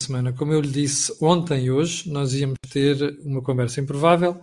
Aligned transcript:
semana. 0.00 0.32
Como 0.32 0.52
eu 0.52 0.60
lhe 0.60 0.70
disse 0.70 1.12
ontem 1.20 1.64
e 1.64 1.70
hoje, 1.70 2.08
nós 2.08 2.32
íamos 2.32 2.56
ter 2.70 3.18
uma 3.24 3.42
conversa 3.42 3.80
improvável 3.80 4.40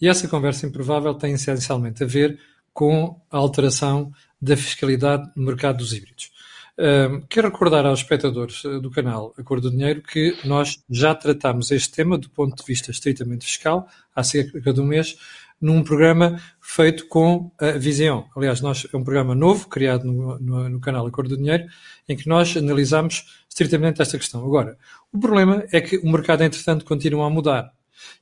e 0.00 0.06
essa 0.06 0.28
conversa 0.28 0.66
improvável 0.66 1.14
tem 1.14 1.32
essencialmente 1.32 2.04
a 2.04 2.06
ver 2.06 2.38
com 2.74 3.18
a 3.30 3.38
alteração 3.38 4.12
da 4.40 4.56
fiscalidade 4.56 5.30
no 5.34 5.46
mercado 5.46 5.78
dos 5.78 5.94
híbridos. 5.94 6.30
Um, 6.78 7.22
quero 7.22 7.48
recordar 7.48 7.86
aos 7.86 8.00
espectadores 8.00 8.64
eh, 8.64 8.78
do 8.78 8.88
canal 8.88 9.34
A 9.36 9.42
Cor 9.42 9.60
do 9.60 9.68
Dinheiro 9.68 10.00
que 10.00 10.36
nós 10.44 10.80
já 10.88 11.12
tratámos 11.12 11.72
este 11.72 11.90
tema 11.90 12.16
do 12.16 12.30
ponto 12.30 12.56
de 12.56 12.64
vista 12.64 12.92
estritamente 12.92 13.46
fiscal 13.46 13.88
há 14.14 14.22
cerca 14.22 14.72
de 14.72 14.80
um 14.80 14.84
mês 14.84 15.16
num 15.60 15.82
programa 15.82 16.40
feito 16.60 17.06
com 17.08 17.50
a 17.60 17.72
Vision. 17.72 18.22
Aliás, 18.36 18.60
nós, 18.60 18.86
é 18.92 18.96
um 18.96 19.02
programa 19.02 19.34
novo, 19.34 19.68
criado 19.68 20.04
no, 20.04 20.38
no, 20.38 20.68
no 20.68 20.80
canal 20.80 21.06
A 21.06 21.10
Cor 21.10 21.26
do 21.26 21.36
Dinheiro, 21.36 21.66
em 22.08 22.16
que 22.16 22.28
nós 22.28 22.56
analisamos 22.56 23.44
estritamente 23.48 24.00
esta 24.00 24.16
questão. 24.16 24.44
Agora, 24.44 24.78
o 25.12 25.18
problema 25.18 25.64
é 25.72 25.80
que 25.80 25.98
o 25.98 26.10
mercado, 26.10 26.42
entretanto, 26.42 26.84
continua 26.84 27.26
a 27.26 27.30
mudar. 27.30 27.72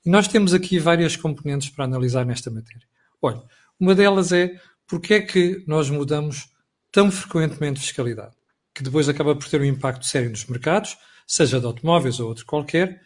E 0.04 0.10
nós 0.10 0.26
temos 0.26 0.54
aqui 0.54 0.78
várias 0.78 1.16
componentes 1.16 1.68
para 1.68 1.84
analisar 1.84 2.24
nesta 2.24 2.50
matéria. 2.50 2.86
Olha, 3.20 3.42
uma 3.78 3.94
delas 3.94 4.32
é 4.32 4.58
porque 4.86 5.14
é 5.14 5.20
que 5.20 5.62
nós 5.66 5.90
mudamos 5.90 6.48
tão 6.90 7.10
frequentemente 7.10 7.80
fiscalidade, 7.80 8.34
que 8.74 8.82
depois 8.82 9.08
acaba 9.08 9.34
por 9.34 9.48
ter 9.48 9.60
um 9.60 9.64
impacto 9.64 10.06
sério 10.06 10.30
nos 10.30 10.46
mercados, 10.46 10.96
seja 11.26 11.60
de 11.60 11.66
automóveis 11.66 12.20
ou 12.20 12.28
outro 12.28 12.46
qualquer. 12.46 13.02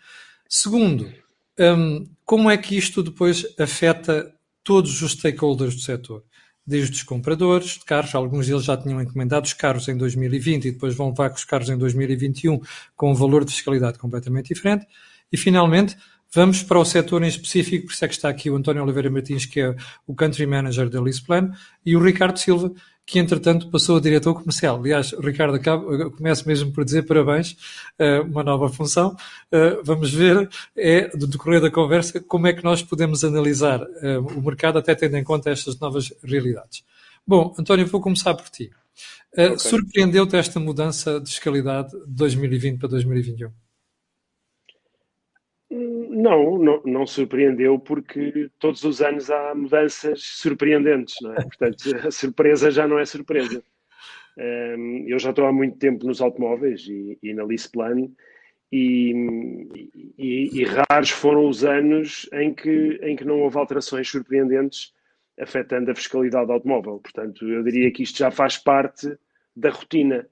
Segundo, 0.48 1.12
um, 1.58 2.06
como 2.24 2.50
é 2.50 2.56
que 2.56 2.76
isto 2.76 3.02
depois 3.02 3.44
afeta 3.58 4.32
todos 4.62 5.02
os 5.02 5.12
stakeholders 5.12 5.74
do 5.74 5.80
setor? 5.80 6.24
Desde 6.66 6.92
os 6.92 7.02
compradores 7.02 7.78
de 7.78 7.84
carros, 7.84 8.14
alguns 8.14 8.46
deles 8.46 8.64
já 8.64 8.76
tinham 8.76 9.00
encomendado 9.00 9.46
os 9.46 9.52
carros 9.52 9.88
em 9.88 9.96
2020 9.96 10.66
e 10.66 10.72
depois 10.72 10.94
vão 10.94 11.08
levar 11.08 11.30
com 11.30 11.36
os 11.36 11.44
carros 11.44 11.68
em 11.68 11.76
2021 11.76 12.60
com 12.96 13.10
um 13.10 13.14
valor 13.14 13.44
de 13.44 13.52
fiscalidade 13.52 13.98
completamente 13.98 14.54
diferente. 14.54 14.86
E 15.32 15.36
finalmente, 15.36 15.96
Vamos 16.32 16.62
para 16.62 16.78
o 16.78 16.84
setor 16.84 17.24
em 17.24 17.26
específico, 17.26 17.86
por 17.86 17.92
isso 17.92 18.04
é 18.04 18.08
que 18.08 18.14
está 18.14 18.28
aqui 18.28 18.48
o 18.48 18.54
António 18.54 18.84
Oliveira 18.84 19.10
Martins, 19.10 19.46
que 19.46 19.60
é 19.60 19.74
o 20.06 20.14
Country 20.14 20.46
Manager 20.46 20.88
da 20.88 21.00
Lisplan, 21.00 21.50
e 21.84 21.96
o 21.96 22.00
Ricardo 22.00 22.38
Silva, 22.38 22.72
que 23.06 23.18
entretanto 23.18 23.68
passou 23.70 23.96
a 23.96 24.00
diretor 24.00 24.34
comercial. 24.34 24.78
Aliás, 24.78 25.12
Ricardo, 25.18 25.56
acabo, 25.56 26.10
começo 26.12 26.46
mesmo 26.46 26.72
por 26.72 26.84
dizer 26.84 27.02
parabéns, 27.02 27.56
uh, 27.98 28.22
uma 28.22 28.44
nova 28.44 28.68
função. 28.68 29.16
Uh, 29.52 29.82
vamos 29.82 30.12
ver, 30.12 30.48
é, 30.76 31.08
do 31.16 31.26
decorrer 31.26 31.60
da 31.60 31.70
conversa, 31.70 32.20
como 32.20 32.46
é 32.46 32.52
que 32.52 32.62
nós 32.62 32.82
podemos 32.82 33.24
analisar 33.24 33.82
uh, 33.82 34.20
o 34.36 34.42
mercado, 34.42 34.78
até 34.78 34.94
tendo 34.94 35.16
em 35.16 35.24
conta 35.24 35.50
estas 35.50 35.78
novas 35.78 36.12
realidades. 36.22 36.84
Bom, 37.26 37.54
António, 37.58 37.86
vou 37.86 38.00
começar 38.00 38.34
por 38.34 38.48
ti. 38.48 38.70
Okay. 39.32 39.58
Surpreendeu-te 39.58 40.36
esta 40.36 40.58
mudança 40.58 41.20
de 41.20 41.28
escalidade 41.28 41.90
de 41.90 42.14
2020 42.14 42.78
para 42.78 42.88
2021? 42.88 43.50
Não, 46.20 46.58
não, 46.58 46.82
não, 46.84 47.06
surpreendeu 47.06 47.78
porque 47.78 48.50
todos 48.58 48.84
os 48.84 49.00
anos 49.00 49.30
há 49.30 49.54
mudanças 49.54 50.22
surpreendentes, 50.22 51.14
não 51.22 51.32
é? 51.32 51.42
Portanto, 51.42 51.78
a 52.06 52.10
surpresa 52.10 52.70
já 52.70 52.86
não 52.86 52.98
é 52.98 53.04
surpresa. 53.04 53.62
Um, 54.36 55.04
eu 55.06 55.18
já 55.18 55.30
estou 55.30 55.46
há 55.46 55.52
muito 55.52 55.78
tempo 55.78 56.06
nos 56.06 56.20
automóveis 56.20 56.86
e, 56.88 57.18
e 57.22 57.34
na 57.34 57.44
Lisplan 57.44 58.08
e, 58.72 59.12
e, 60.16 60.60
e, 60.60 60.64
raros 60.64 61.10
foram 61.10 61.48
os 61.48 61.64
anos 61.64 62.28
em 62.32 62.54
que, 62.54 63.00
em 63.02 63.16
que 63.16 63.24
não 63.24 63.40
houve 63.40 63.58
alterações 63.58 64.08
surpreendentes 64.08 64.94
afetando 65.38 65.90
a 65.90 65.94
fiscalidade 65.94 66.46
do 66.46 66.52
automóvel. 66.52 67.00
Portanto, 67.00 67.48
eu 67.48 67.62
diria 67.64 67.90
que 67.90 68.02
isto 68.02 68.18
já 68.18 68.30
faz 68.30 68.56
parte 68.56 69.16
da 69.56 69.70
rotina. 69.70 70.28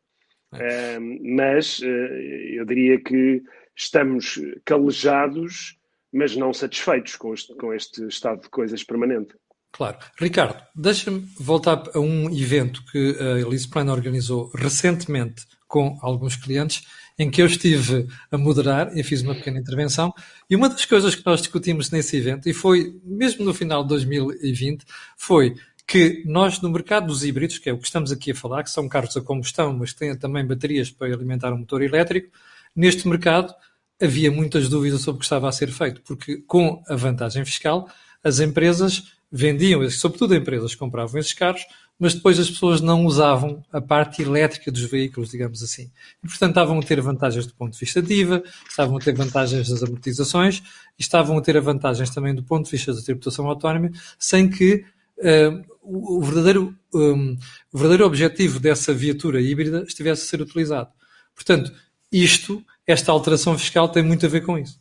Um, 0.52 1.36
mas 1.36 1.80
uh, 1.80 1.86
eu 1.86 2.64
diria 2.64 2.98
que 3.02 3.42
estamos 3.74 4.40
calejados, 4.64 5.77
mas 6.12 6.36
não 6.36 6.52
satisfeitos 6.52 7.16
com 7.16 7.34
este, 7.34 7.54
com 7.54 7.72
este 7.72 8.06
estado 8.06 8.42
de 8.42 8.48
coisas 8.48 8.82
permanente. 8.82 9.34
Claro. 9.72 9.98
Ricardo, 10.18 10.62
deixa-me 10.74 11.20
voltar 11.38 11.82
a 11.94 12.00
um 12.00 12.30
evento 12.30 12.82
que 12.90 13.16
a 13.20 13.40
Elise 13.40 13.68
Plan 13.68 13.92
organizou 13.92 14.50
recentemente 14.54 15.46
com 15.66 15.98
alguns 16.00 16.34
clientes, 16.34 16.84
em 17.18 17.30
que 17.30 17.42
eu 17.42 17.46
estive 17.46 18.06
a 18.30 18.38
moderar 18.38 18.96
e 18.96 19.02
fiz 19.02 19.20
uma 19.20 19.34
pequena 19.34 19.58
intervenção. 19.58 20.12
E 20.48 20.56
uma 20.56 20.68
das 20.68 20.84
coisas 20.84 21.14
que 21.14 21.26
nós 21.26 21.40
discutimos 21.40 21.90
nesse 21.90 22.16
evento, 22.16 22.48
e 22.48 22.54
foi 22.54 22.98
mesmo 23.04 23.44
no 23.44 23.52
final 23.52 23.82
de 23.82 23.90
2020, 23.90 24.84
foi 25.16 25.54
que 25.86 26.22
nós, 26.26 26.60
no 26.60 26.70
mercado 26.70 27.06
dos 27.06 27.24
híbridos, 27.24 27.58
que 27.58 27.68
é 27.68 27.72
o 27.72 27.78
que 27.78 27.86
estamos 27.86 28.12
aqui 28.12 28.30
a 28.30 28.34
falar, 28.34 28.62
que 28.62 28.70
são 28.70 28.88
carros 28.88 29.16
a 29.16 29.20
combustão, 29.20 29.72
mas 29.72 29.92
que 29.92 29.98
têm 29.98 30.16
também 30.16 30.46
baterias 30.46 30.90
para 30.90 31.12
alimentar 31.12 31.52
um 31.52 31.58
motor 31.58 31.82
elétrico, 31.82 32.30
neste 32.74 33.08
mercado 33.08 33.54
havia 34.00 34.30
muitas 34.30 34.68
dúvidas 34.68 35.00
sobre 35.00 35.16
o 35.16 35.20
que 35.20 35.24
estava 35.24 35.48
a 35.48 35.52
ser 35.52 35.70
feito, 35.70 36.00
porque 36.02 36.38
com 36.46 36.82
a 36.88 36.94
vantagem 36.94 37.44
fiscal, 37.44 37.88
as 38.22 38.40
empresas 38.40 39.12
vendiam, 39.30 39.88
sobretudo 39.90 40.34
empresas 40.34 40.74
compravam 40.74 41.20
esses 41.20 41.32
carros, 41.32 41.62
mas 41.98 42.14
depois 42.14 42.38
as 42.38 42.48
pessoas 42.48 42.80
não 42.80 43.04
usavam 43.04 43.62
a 43.72 43.80
parte 43.80 44.22
elétrica 44.22 44.70
dos 44.70 44.82
veículos, 44.82 45.30
digamos 45.30 45.62
assim. 45.62 45.90
E, 46.22 46.28
portanto, 46.28 46.50
estavam 46.50 46.78
a 46.78 46.82
ter 46.82 47.00
vantagens 47.00 47.46
do 47.46 47.54
ponto 47.54 47.72
de 47.72 47.80
vista 47.80 48.00
de 48.00 48.14
IVA, 48.14 48.42
estavam 48.68 48.96
a 48.96 49.00
ter 49.00 49.14
vantagens 49.14 49.68
das 49.68 49.82
amortizações 49.82 50.62
e 50.96 51.02
estavam 51.02 51.36
a 51.36 51.40
ter 51.40 51.60
vantagens 51.60 52.10
também 52.10 52.34
do 52.34 52.42
ponto 52.42 52.66
de 52.66 52.70
vista 52.70 52.94
da 52.94 53.02
tributação 53.02 53.48
autónoma, 53.48 53.90
sem 54.16 54.48
que 54.48 54.84
uh, 55.18 55.64
o, 55.82 56.22
verdadeiro, 56.22 56.74
um, 56.94 57.36
o 57.72 57.78
verdadeiro 57.78 58.06
objetivo 58.06 58.60
dessa 58.60 58.94
viatura 58.94 59.40
híbrida 59.40 59.82
estivesse 59.82 60.22
a 60.22 60.26
ser 60.26 60.40
utilizado. 60.40 60.90
Portanto, 61.34 61.72
isto, 62.12 62.64
esta 62.88 63.12
alteração 63.12 63.56
fiscal 63.56 63.88
tem 63.90 64.02
muito 64.02 64.24
a 64.24 64.28
ver 64.30 64.40
com 64.40 64.58
isso. 64.58 64.80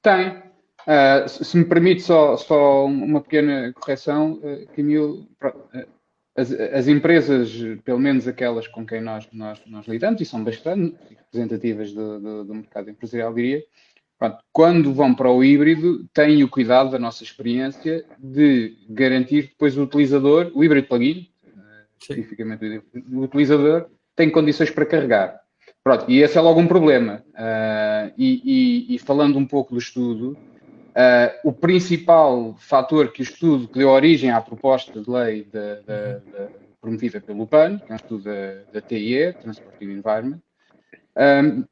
Tem. 0.00 0.40
Uh, 0.86 1.28
se 1.28 1.56
me 1.56 1.64
permite 1.64 2.02
só, 2.02 2.36
só 2.36 2.86
uma 2.86 3.20
pequena 3.20 3.72
correção, 3.72 4.34
uh, 4.34 4.66
Camilo, 4.74 5.28
uh, 5.42 5.86
as, 6.36 6.50
as, 6.52 6.88
empresas, 6.88 7.52
pelo 7.84 8.00
menos 8.00 8.26
aquelas 8.26 8.66
com 8.66 8.86
quem 8.86 9.00
nós, 9.00 9.28
nós, 9.32 9.60
nós 9.66 9.86
lidamos, 9.86 10.20
e 10.20 10.24
são 10.24 10.42
bastante 10.42 10.96
representativas 11.10 11.92
do, 11.92 12.18
do, 12.18 12.44
do 12.44 12.54
mercado 12.54 12.90
empresarial, 12.90 13.32
diria, 13.32 13.62
pronto, 14.18 14.38
quando 14.52 14.92
vão 14.92 15.14
para 15.14 15.30
o 15.30 15.44
híbrido, 15.44 16.04
têm 16.12 16.42
o 16.42 16.48
cuidado 16.48 16.90
da 16.90 16.98
nossa 16.98 17.22
experiência 17.22 18.04
de 18.18 18.76
garantir 18.88 19.50
depois 19.50 19.76
o 19.76 19.82
utilizador, 19.82 20.50
o 20.52 20.64
híbrido 20.64 20.88
plug-in, 20.88 21.28
especificamente 22.00 22.82
o 23.12 23.20
utilizador, 23.20 23.86
tem 24.16 24.30
condições 24.30 24.70
para 24.70 24.86
carregar. 24.86 25.41
Pronto, 25.84 26.04
e 26.08 26.22
esse 26.22 26.38
é 26.38 26.40
logo 26.40 26.60
um 26.60 26.68
problema. 26.68 27.24
Uh, 27.34 28.12
e, 28.16 28.40
e, 28.44 28.94
e, 28.94 28.98
falando 28.98 29.36
um 29.36 29.44
pouco 29.44 29.72
do 29.72 29.80
estudo, 29.80 30.36
uh, 30.90 31.48
o 31.48 31.52
principal 31.52 32.54
fator 32.56 33.10
que 33.10 33.20
o 33.20 33.24
estudo 33.24 33.66
que 33.66 33.80
deu 33.80 33.88
origem 33.88 34.30
à 34.30 34.40
proposta 34.40 35.00
de 35.00 35.10
lei 35.10 35.42
de, 35.42 35.50
de, 35.50 36.20
de, 36.20 36.48
promovida 36.80 37.20
pelo 37.20 37.48
PAN, 37.48 37.78
que 37.78 37.90
é 37.90 37.94
um 37.94 37.96
estudo 37.96 38.24
da, 38.24 38.62
da 38.72 38.80
TIE, 38.80 39.32
Transportive 39.40 39.92
Environment, 39.92 40.40
um, 41.16 41.64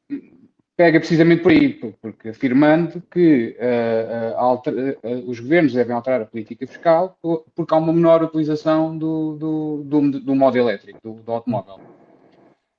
pega 0.76 0.98
precisamente 0.98 1.42
por 1.42 1.52
aí, 1.52 1.68
porque 2.00 2.30
afirmando 2.30 3.02
que 3.12 3.56
uh, 3.60 4.36
alter, 4.36 4.98
os 5.26 5.38
governos 5.38 5.72
devem 5.72 5.94
alterar 5.94 6.22
a 6.22 6.26
política 6.26 6.66
fiscal 6.66 7.16
porque 7.54 7.74
há 7.74 7.76
uma 7.76 7.92
menor 7.92 8.24
utilização 8.24 8.96
do, 8.96 9.36
do, 9.36 9.82
do, 9.84 10.20
do 10.20 10.34
modo 10.34 10.58
elétrico, 10.58 10.98
do, 11.02 11.12
do 11.22 11.30
automóvel. 11.30 11.99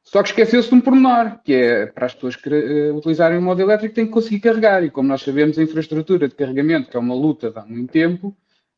Só 0.03 0.21
que 0.23 0.29
esqueceu-se 0.29 0.69
de 0.69 0.75
um 0.75 0.81
pormenor, 0.81 1.39
que 1.43 1.53
é 1.53 1.85
para 1.85 2.05
as 2.07 2.13
pessoas 2.13 2.35
que 2.35 2.49
uh, 2.49 2.95
utilizarem 2.95 3.37
o 3.37 3.41
modo 3.41 3.61
elétrico 3.61 3.95
têm 3.95 4.05
que 4.05 4.11
conseguir 4.11 4.39
carregar. 4.39 4.83
E 4.83 4.89
como 4.89 5.07
nós 5.07 5.21
sabemos, 5.21 5.57
a 5.57 5.63
infraestrutura 5.63 6.27
de 6.27 6.35
carregamento, 6.35 6.89
que 6.89 6.97
é 6.97 6.99
uma 6.99 7.15
luta 7.15 7.53
há 7.55 7.65
muito 7.65 7.91
tempo, 7.91 8.27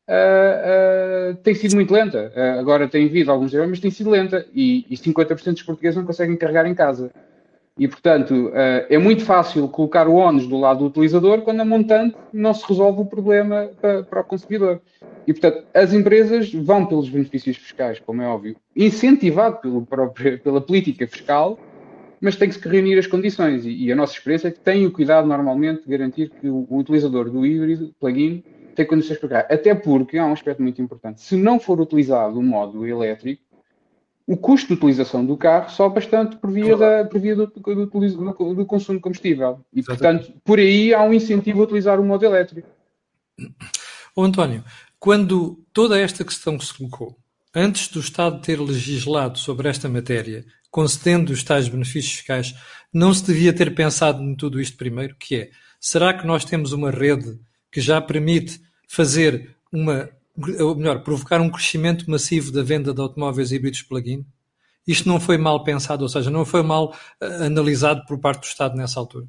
uh, 0.08 1.32
uh, 1.32 1.36
tem 1.36 1.54
sido 1.54 1.74
muito 1.74 1.92
lenta. 1.92 2.32
agora 2.58 2.88
tem 2.88 3.06
havido 3.06 3.30
alguns 3.32 3.52
erros, 3.54 3.70
mas 3.70 3.80
tem 3.80 3.90
sido 3.90 4.10
lenta. 4.10 4.46
E, 4.54 4.86
e 4.88 4.96
50% 4.96 5.52
dos 5.52 5.62
portugueses 5.62 5.96
não 5.96 6.04
conseguem 6.04 6.36
carregar 6.36 6.66
em 6.66 6.74
casa. 6.74 7.10
E, 7.76 7.88
portanto, 7.88 8.52
é 8.54 8.96
muito 8.98 9.24
fácil 9.24 9.66
colocar 9.66 10.06
o 10.06 10.14
ónus 10.14 10.46
do 10.46 10.56
lado 10.56 10.78
do 10.78 10.86
utilizador 10.86 11.42
quando 11.42 11.60
a 11.60 11.64
montante 11.64 12.14
não 12.32 12.54
se 12.54 12.64
resolve 12.68 13.00
o 13.00 13.04
problema 13.04 13.68
para, 13.80 14.04
para 14.04 14.20
o 14.20 14.24
consumidor. 14.24 14.80
E, 15.26 15.32
portanto, 15.32 15.64
as 15.72 15.92
empresas 15.92 16.52
vão 16.52 16.84
pelos 16.86 17.08
benefícios 17.08 17.56
fiscais, 17.56 17.98
como 17.98 18.22
é 18.22 18.26
óbvio, 18.26 18.56
incentivado 18.76 19.58
pelo 19.60 19.84
próprio, 19.84 20.38
pela 20.38 20.60
política 20.60 21.06
fiscal, 21.06 21.58
mas 22.20 22.36
tem 22.36 22.48
que 22.48 22.54
se 22.54 22.68
reunir 22.68 22.98
as 22.98 23.06
condições. 23.06 23.64
E, 23.64 23.70
e, 23.70 23.92
a 23.92 23.96
nossa 23.96 24.12
experiência 24.14 24.48
é 24.48 24.50
que 24.50 24.60
tem 24.60 24.86
o 24.86 24.92
cuidado, 24.92 25.26
normalmente, 25.26 25.82
de 25.82 25.88
garantir 25.88 26.30
que 26.30 26.48
o, 26.48 26.66
o 26.68 26.78
utilizador 26.78 27.30
do 27.30 27.44
híbrido, 27.44 27.94
plug-in, 27.98 28.42
tem 28.74 28.86
condições 28.86 29.18
para 29.18 29.28
carregar. 29.28 29.54
Até 29.54 29.74
porque 29.74 30.18
há 30.18 30.26
um 30.26 30.32
aspecto 30.32 30.62
muito 30.62 30.80
importante. 30.82 31.20
Se 31.20 31.36
não 31.36 31.58
for 31.58 31.80
utilizado 31.80 32.38
o 32.38 32.42
modo 32.42 32.86
elétrico, 32.86 33.42
o 34.26 34.36
custo 34.36 34.68
de 34.68 34.74
utilização 34.74 35.24
do 35.24 35.36
carro 35.36 35.70
sobe 35.70 35.96
bastante 35.96 36.36
por 36.36 36.50
via, 36.50 36.76
da, 36.76 37.04
por 37.04 37.20
via 37.20 37.36
do, 37.36 37.46
do, 37.46 37.86
do, 37.86 38.54
do, 38.54 38.66
consumo 38.66 38.98
de 38.98 39.02
combustível. 39.02 39.60
E, 39.72 39.82
portanto, 39.82 40.32
por 40.42 40.58
aí 40.58 40.94
há 40.94 41.02
um 41.02 41.12
incentivo 41.12 41.60
a 41.60 41.64
utilizar 41.64 42.00
o 42.00 42.04
modo 42.04 42.24
elétrico. 42.24 42.68
Ô 44.16 44.22
António, 44.22 44.64
quando 45.04 45.62
toda 45.70 46.00
esta 46.00 46.24
questão 46.24 46.58
se 46.58 46.72
colocou, 46.72 47.14
antes 47.54 47.88
do 47.88 48.00
Estado 48.00 48.40
ter 48.40 48.58
legislado 48.58 49.38
sobre 49.38 49.68
esta 49.68 49.86
matéria, 49.86 50.46
concedendo 50.70 51.30
os 51.30 51.42
tais 51.42 51.68
benefícios 51.68 52.14
fiscais, 52.14 52.54
não 52.90 53.12
se 53.12 53.22
devia 53.22 53.52
ter 53.52 53.74
pensado 53.74 54.22
em 54.22 54.34
tudo 54.34 54.58
isto 54.58 54.78
primeiro, 54.78 55.14
que 55.16 55.36
é, 55.36 55.50
será 55.78 56.14
que 56.14 56.26
nós 56.26 56.42
temos 56.42 56.72
uma 56.72 56.90
rede 56.90 57.38
que 57.70 57.82
já 57.82 58.00
permite 58.00 58.58
fazer 58.88 59.54
uma, 59.70 60.08
ou 60.58 60.74
melhor, 60.74 61.02
provocar 61.02 61.38
um 61.38 61.50
crescimento 61.50 62.10
massivo 62.10 62.50
da 62.50 62.62
venda 62.62 62.94
de 62.94 63.00
automóveis 63.02 63.52
híbridos 63.52 63.82
plug-in? 63.82 64.24
Isto 64.88 65.06
não 65.06 65.20
foi 65.20 65.36
mal 65.36 65.62
pensado, 65.62 66.02
ou 66.02 66.08
seja, 66.08 66.30
não 66.30 66.46
foi 66.46 66.62
mal 66.62 66.96
uh, 67.20 67.44
analisado 67.44 68.06
por 68.06 68.18
parte 68.18 68.40
do 68.40 68.46
Estado 68.46 68.74
nessa 68.74 68.98
altura? 68.98 69.26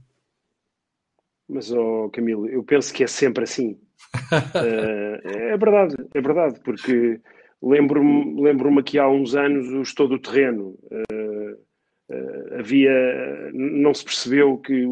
Mas, 1.50 1.70
oh, 1.70 2.10
Camilo, 2.14 2.48
eu 2.48 2.64
penso 2.64 2.94
que 2.94 3.04
é 3.04 3.08
sempre 3.08 3.44
assim. 3.44 3.78
Uh, 4.32 5.28
é 5.28 5.58
verdade, 5.58 5.96
é 6.14 6.22
verdade, 6.22 6.60
porque 6.64 7.20
lembro-me 7.62 8.42
lembro 8.42 8.84
que 8.84 9.00
há 9.00 9.08
uns 9.08 9.36
anos 9.36 9.68
o 9.70 9.82
estou 9.82 10.08
do 10.08 10.20
terreno 10.20 10.78
uh, 10.92 11.54
uh, 12.10 12.60
havia, 12.60 13.52
não 13.54 13.94
se 13.94 14.04
percebeu 14.04 14.58
que, 14.58 14.86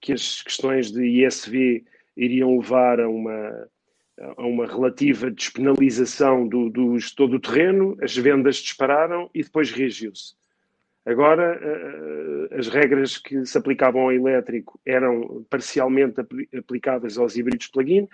que 0.00 0.12
as 0.12 0.42
questões 0.42 0.90
de 0.90 1.04
ISV 1.24 1.84
iriam 2.16 2.58
levar 2.58 3.00
a 3.00 3.08
uma, 3.08 3.68
a 4.36 4.46
uma 4.46 4.66
relativa 4.66 5.30
despenalização 5.30 6.46
do, 6.46 6.68
do 6.68 6.98
gestor 6.98 7.28
do 7.28 7.40
terreno, 7.40 7.96
as 8.02 8.16
vendas 8.16 8.56
dispararam 8.56 9.30
e 9.34 9.42
depois 9.42 9.70
reagiu-se. 9.70 10.34
Agora, 11.04 11.58
as 12.56 12.68
regras 12.68 13.18
que 13.18 13.44
se 13.44 13.58
aplicavam 13.58 14.02
ao 14.02 14.12
elétrico 14.12 14.78
eram 14.86 15.44
parcialmente 15.50 16.20
aplicadas 16.56 17.18
aos 17.18 17.34
híbridos 17.36 17.66
plug-in, 17.66 18.06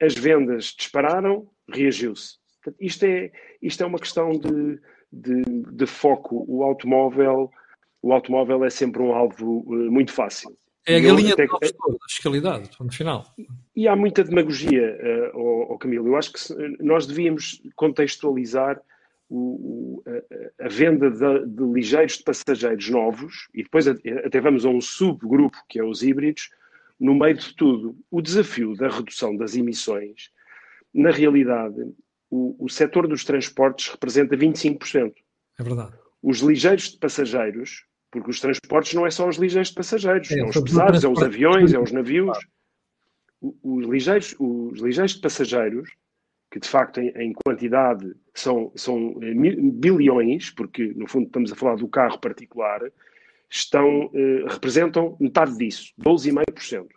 as 0.00 0.14
vendas 0.14 0.74
dispararam, 0.76 1.48
reagiu-se. 1.68 2.36
Isto 2.80 3.04
é, 3.04 3.30
isto 3.60 3.82
é 3.82 3.86
uma 3.86 3.98
questão 3.98 4.32
de, 4.32 4.80
de, 5.12 5.42
de, 5.72 5.86
foco. 5.86 6.44
O 6.48 6.62
automóvel, 6.62 7.50
o 8.02 8.12
automóvel 8.12 8.64
é 8.64 8.70
sempre 8.70 9.02
um 9.02 9.12
alvo 9.14 9.64
eh, 9.68 9.90
muito 9.90 10.12
fácil. 10.12 10.56
É 10.86 10.96
a 10.96 11.00
galinha 11.00 11.32
até... 11.32 11.46
da 11.46 11.58
fiscalidade, 12.08 12.70
no 12.78 12.92
final. 12.92 13.24
E 13.74 13.88
há 13.88 13.96
muita 13.96 14.22
demagogia, 14.22 14.98
uh, 15.34 15.38
oh, 15.38 15.74
oh 15.74 15.78
Camilo. 15.78 16.08
Eu 16.08 16.16
acho 16.16 16.32
que 16.32 16.82
nós 16.82 17.06
devíamos 17.06 17.62
contextualizar 17.74 18.80
o, 19.30 20.02
a, 20.06 20.66
a, 20.66 20.68
venda 20.68 21.10
de, 21.10 21.46
de, 21.46 21.64
ligeiros 21.64 22.18
de 22.18 22.24
passageiros 22.24 22.88
novos, 22.90 23.48
e 23.54 23.62
depois 23.62 23.88
até 23.88 24.40
vamos 24.40 24.66
a 24.66 24.68
um 24.68 24.80
subgrupo, 24.80 25.56
que 25.68 25.78
é 25.78 25.84
os 25.84 26.02
híbridos, 26.02 26.50
no 26.98 27.14
meio 27.14 27.36
de 27.36 27.54
tudo. 27.54 27.96
O 28.10 28.20
desafio 28.20 28.74
da 28.74 28.88
redução 28.88 29.36
das 29.36 29.54
emissões, 29.54 30.30
na 30.92 31.10
realidade, 31.10 31.76
o, 32.30 32.64
o 32.64 32.68
setor 32.68 33.06
dos 33.08 33.24
transportes 33.24 33.88
representa 33.88 34.36
25%. 34.36 35.12
É 35.58 35.62
verdade. 35.62 35.92
Os 36.22 36.38
ligeiros 36.38 36.90
de 36.90 36.98
passageiros, 36.98 37.84
porque 38.10 38.30
os 38.30 38.40
transportes 38.40 38.94
não 38.94 39.06
é 39.06 39.10
só 39.10 39.28
os 39.28 39.36
ligeiros 39.36 39.68
de 39.68 39.74
passageiros, 39.74 40.30
é, 40.30 40.38
são 40.38 40.48
os 40.48 40.60
pesados, 40.60 41.04
é 41.04 41.08
os 41.08 41.22
aviões, 41.22 41.72
é 41.72 41.78
os 41.78 41.92
navios. 41.92 42.38
Os 43.40 43.86
ligeiros, 43.86 44.34
os 44.38 44.80
ligeiros 44.80 45.14
de 45.14 45.20
passageiros 45.20 45.90
que 46.54 46.60
de 46.60 46.68
facto 46.68 47.00
em, 47.00 47.08
em 47.16 47.32
quantidade 47.32 48.14
são, 48.32 48.70
são 48.76 49.18
eh, 49.20 49.34
bilhões, 49.72 50.52
porque 50.52 50.92
no 50.94 51.08
fundo 51.08 51.26
estamos 51.26 51.50
a 51.50 51.56
falar 51.56 51.74
do 51.74 51.88
carro 51.88 52.16
particular, 52.20 52.80
estão, 53.50 54.10
eh, 54.14 54.44
representam 54.48 55.16
metade 55.20 55.56
disso, 55.56 55.92
12,5%. 55.98 56.88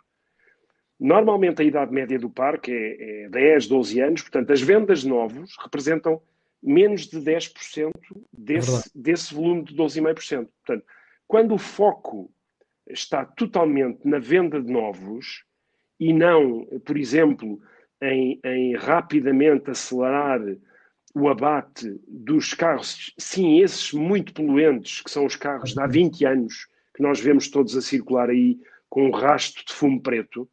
Normalmente 0.98 1.62
a 1.62 1.64
idade 1.64 1.92
média 1.92 2.18
do 2.18 2.28
parque 2.28 2.72
é, 2.72 3.24
é 3.24 3.28
10, 3.28 3.68
12 3.68 4.00
anos, 4.00 4.22
portanto 4.22 4.52
as 4.52 4.60
vendas 4.60 5.04
novos 5.04 5.56
representam 5.62 6.20
menos 6.62 7.06
de 7.06 7.20
10% 7.20 7.92
desse, 8.32 8.88
é 8.88 8.90
desse 8.94 9.32
volume 9.32 9.62
de 9.62 9.76
12,5%. 9.76 10.48
Portanto, 10.64 10.84
quando 11.26 11.54
o 11.54 11.58
foco 11.58 12.32
está 12.88 13.24
totalmente 13.24 14.00
na 14.04 14.18
venda 14.18 14.60
de 14.60 14.72
novos 14.72 15.44
e 16.00 16.12
não, 16.12 16.64
por 16.84 16.96
exemplo, 16.96 17.60
em, 18.02 18.40
em 18.44 18.76
rapidamente 18.76 19.70
acelerar 19.70 20.40
o 21.18 21.28
abate 21.28 22.00
dos 22.06 22.54
carros, 22.54 23.12
sim, 23.18 23.60
esses 23.60 23.92
muito 23.92 24.32
poluentes, 24.32 25.00
que 25.00 25.10
são 25.10 25.26
os 25.26 25.36
carros 25.36 25.72
de 25.72 25.80
há 25.80 25.86
20 25.86 26.24
anos, 26.24 26.66
que 26.94 27.02
nós 27.02 27.20
vemos 27.20 27.48
todos 27.48 27.76
a 27.76 27.82
circular 27.82 28.30
aí 28.30 28.58
com 28.88 29.06
um 29.06 29.10
rastro 29.10 29.64
de 29.64 29.72
fumo 29.72 30.00
preto, 30.00 30.48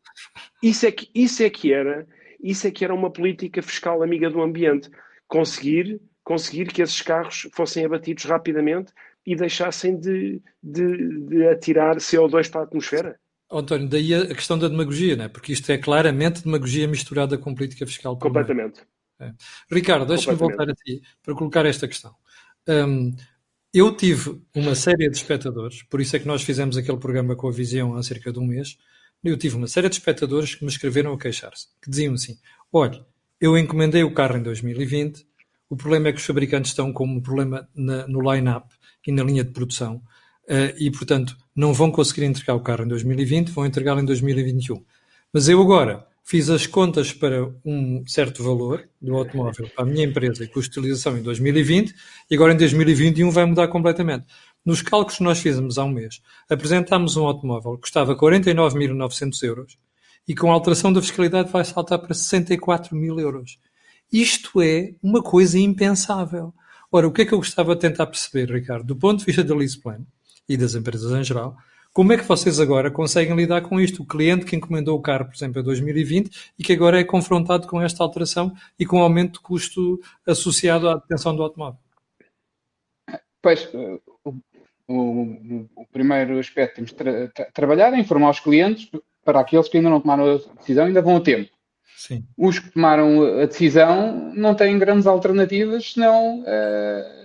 isso 0.62 0.86
é 0.86 0.92
que, 0.92 1.10
isso 1.14 1.44
é 1.44 1.50
que 1.50 1.74
era 1.74 2.06
isso 2.46 2.68
é 2.68 2.72
que 2.72 2.86
era 2.86 2.94
uma 2.94 3.10
política 3.10 3.60
fiscal 3.64 4.04
amiga 4.04 4.30
do 4.30 4.40
ambiente. 4.40 4.88
Conseguir, 5.28 6.00
conseguir 6.24 6.68
que 6.68 6.82
esses 6.82 7.02
carros 7.02 7.48
fossem 7.52 7.84
abatidos 7.84 8.26
rapidamente 8.26 8.92
e 9.26 9.36
deixassem 9.36 9.98
de, 10.00 10.40
de, 10.62 11.20
de 11.28 11.48
atirar 11.48 11.96
CO2 11.96 12.52
para 12.52 12.62
a 12.62 12.64
atmosfera. 12.66 13.20
António, 13.52 13.90
daí 13.90 14.14
a 14.14 14.28
questão 14.28 14.60
da 14.60 14.68
demagogia, 14.68 15.16
né? 15.16 15.28
porque 15.28 15.54
isto 15.54 15.72
é 15.72 15.78
claramente 15.80 16.44
demagogia 16.44 16.88
misturada 16.88 17.36
com 17.36 17.56
política 17.56 17.86
fiscal. 17.88 18.18
Completamente. 18.20 18.82
É. 18.82 18.84
Ricardo, 19.72 20.06
deixa-me 20.06 20.38
voltar 20.38 20.70
a 20.70 20.74
ti 20.74 21.02
para 21.24 21.36
colocar 21.36 21.66
esta 21.66 21.88
questão. 21.88 22.14
Um, 22.68 23.16
eu 23.74 23.96
tive 23.96 24.42
uma 24.56 24.74
série 24.74 25.10
de 25.10 25.18
espectadores, 25.18 25.84
por 25.84 26.00
isso 26.00 26.16
é 26.16 26.20
que 26.20 26.28
nós 26.28 26.42
fizemos 26.44 26.78
aquele 26.78 26.98
programa 26.98 27.36
com 27.36 27.48
a 27.48 27.52
Visão 27.52 27.96
há 27.96 28.04
cerca 28.04 28.32
de 28.32 28.40
um 28.40 28.46
mês. 28.46 28.78
Eu 29.24 29.38
tive 29.38 29.56
uma 29.56 29.68
série 29.68 29.90
de 29.90 29.96
espectadores 29.96 30.56
que 30.56 30.64
me 30.64 30.72
escreveram 30.72 31.14
a 31.14 31.20
queixar-se, 31.20 31.68
que 31.82 31.90
diziam 31.90 32.14
assim: 32.14 32.38
olha, 32.72 33.06
eu 33.40 33.58
encomendei 33.58 34.04
o 34.04 34.14
carro 34.14 34.38
em 34.38 34.44
2020, 34.44 35.26
o 35.70 35.76
problema 35.76 36.10
é 36.10 36.14
que 36.14 36.20
os 36.20 36.26
fabricantes 36.26 36.72
estão 36.72 36.94
com 36.94 37.06
um 37.06 37.20
problema 37.20 37.68
na, 37.76 38.08
no 38.08 38.22
line-up 38.32 38.74
e 39.06 39.12
na 39.12 39.24
linha 39.24 39.44
de 39.44 39.52
produção 39.52 40.02
uh, 40.46 40.74
e, 40.78 40.90
portanto, 40.92 41.36
não 41.56 41.74
vão 41.74 41.92
conseguir 41.92 42.24
entregar 42.24 42.56
o 42.56 42.62
carro 42.62 42.86
em 42.86 42.88
2020, 42.88 43.50
vão 43.50 43.66
entregá-lo 43.66 44.00
em 44.00 44.06
2021. 44.06 44.84
Mas 45.34 45.50
eu 45.50 45.62
agora 45.62 46.08
fiz 46.26 46.50
as 46.50 46.66
contas 46.66 47.14
para 47.14 47.50
um 47.64 48.04
certo 48.08 48.44
valor 48.44 48.90
do 49.00 49.16
automóvel 49.16 49.70
para 49.74 49.86
a 49.86 49.88
minha 49.88 50.04
empresa 50.04 50.44
e 50.44 50.48
custo 50.48 50.74
de 50.74 50.80
utilização 50.80 51.18
em 51.18 51.22
2020 51.22 51.94
e 52.30 52.36
agora 52.36 52.54
em 52.54 52.58
2021 52.58 53.30
vai 53.30 53.46
mudar 53.46 53.68
completamente. 53.68 54.26
Nos 54.66 54.82
cálculos 54.82 55.18
que 55.18 55.24
nós 55.24 55.40
fizemos 55.40 55.78
há 55.78 55.84
um 55.84 55.92
mês, 55.92 56.22
apresentámos 56.50 57.16
um 57.16 57.26
automóvel 57.26 57.76
que 57.76 57.82
custava 57.82 58.18
49.900 58.18 59.44
euros 59.44 59.78
e 60.28 60.34
com 60.34 60.50
a 60.50 60.54
alteração 60.56 60.92
da 60.92 61.02
fiscalidade 61.02 61.52
vai 61.52 61.64
saltar 61.64 62.00
para 62.00 62.14
64 62.14 62.96
mil 62.96 63.20
euros. 63.20 63.60
Isto 64.12 64.62
é 64.62 64.96
uma 65.04 65.22
coisa 65.22 65.60
impensável. 65.60 66.52
Ora, 66.92 67.08
o 67.08 67.12
que 67.12 67.22
é 67.22 67.26
que 67.26 67.34
eu 67.34 67.38
gostava 67.38 67.76
de 67.76 67.82
tentar 67.82 68.08
perceber, 68.08 68.52
Ricardo, 68.52 68.86
do 68.86 68.96
ponto 68.96 69.20
de 69.20 69.26
vista 69.26 69.44
da 69.44 69.56
lease 69.56 69.80
plan, 69.80 70.04
e 70.48 70.56
das 70.58 70.76
empresas 70.76 71.12
em 71.12 71.24
geral. 71.24 71.58
Como 71.96 72.12
é 72.12 72.18
que 72.18 72.26
vocês 72.26 72.60
agora 72.60 72.92
conseguem 72.92 73.34
lidar 73.38 73.62
com 73.62 73.80
isto? 73.80 74.04
O 74.04 74.06
cliente 74.06 74.46
que 74.46 74.54
encomendou 74.54 75.00
o 75.00 75.02
carro, 75.02 75.28
por 75.28 75.34
exemplo, 75.34 75.62
em 75.62 75.64
2020 75.64 76.52
e 76.60 76.62
que 76.62 76.74
agora 76.74 77.00
é 77.00 77.06
confrontado 77.06 77.70
com 77.70 77.82
esta 77.82 78.04
alteração 78.04 78.54
e 78.78 78.86
com 78.86 79.00
o 79.00 79.02
aumento 79.02 79.36
de 79.36 79.40
custo 79.40 79.98
associado 80.28 80.90
à 80.90 80.96
detenção 80.96 81.34
do 81.34 81.42
automóvel. 81.42 81.80
Pois, 83.42 83.74
o, 83.74 84.02
o, 84.90 85.68
o 85.74 85.86
primeiro 85.90 86.38
aspecto 86.38 86.76
temos 86.76 86.92
tra 86.92 87.30
tra 87.30 87.46
trabalhar 87.54 87.94
é 87.94 87.98
informar 87.98 88.32
os 88.32 88.42
clientes 88.42 88.92
para 89.24 89.40
aqueles 89.40 89.70
que 89.70 89.78
ainda 89.78 89.90
não 89.90 90.02
tomaram 90.02 90.36
a 90.36 90.56
decisão, 90.58 90.88
ainda 90.88 91.02
vão 91.02 91.16
a 91.16 91.22
tempo. 91.22 91.50
Sim. 91.96 92.26
Os 92.38 92.60
que 92.60 92.72
tomaram 92.72 93.40
a 93.40 93.46
decisão 93.46 94.34
não 94.36 94.54
têm 94.54 94.78
grandes 94.78 95.08
alternativas 95.08 95.94
senão 95.94 96.42
uh, 96.42 97.25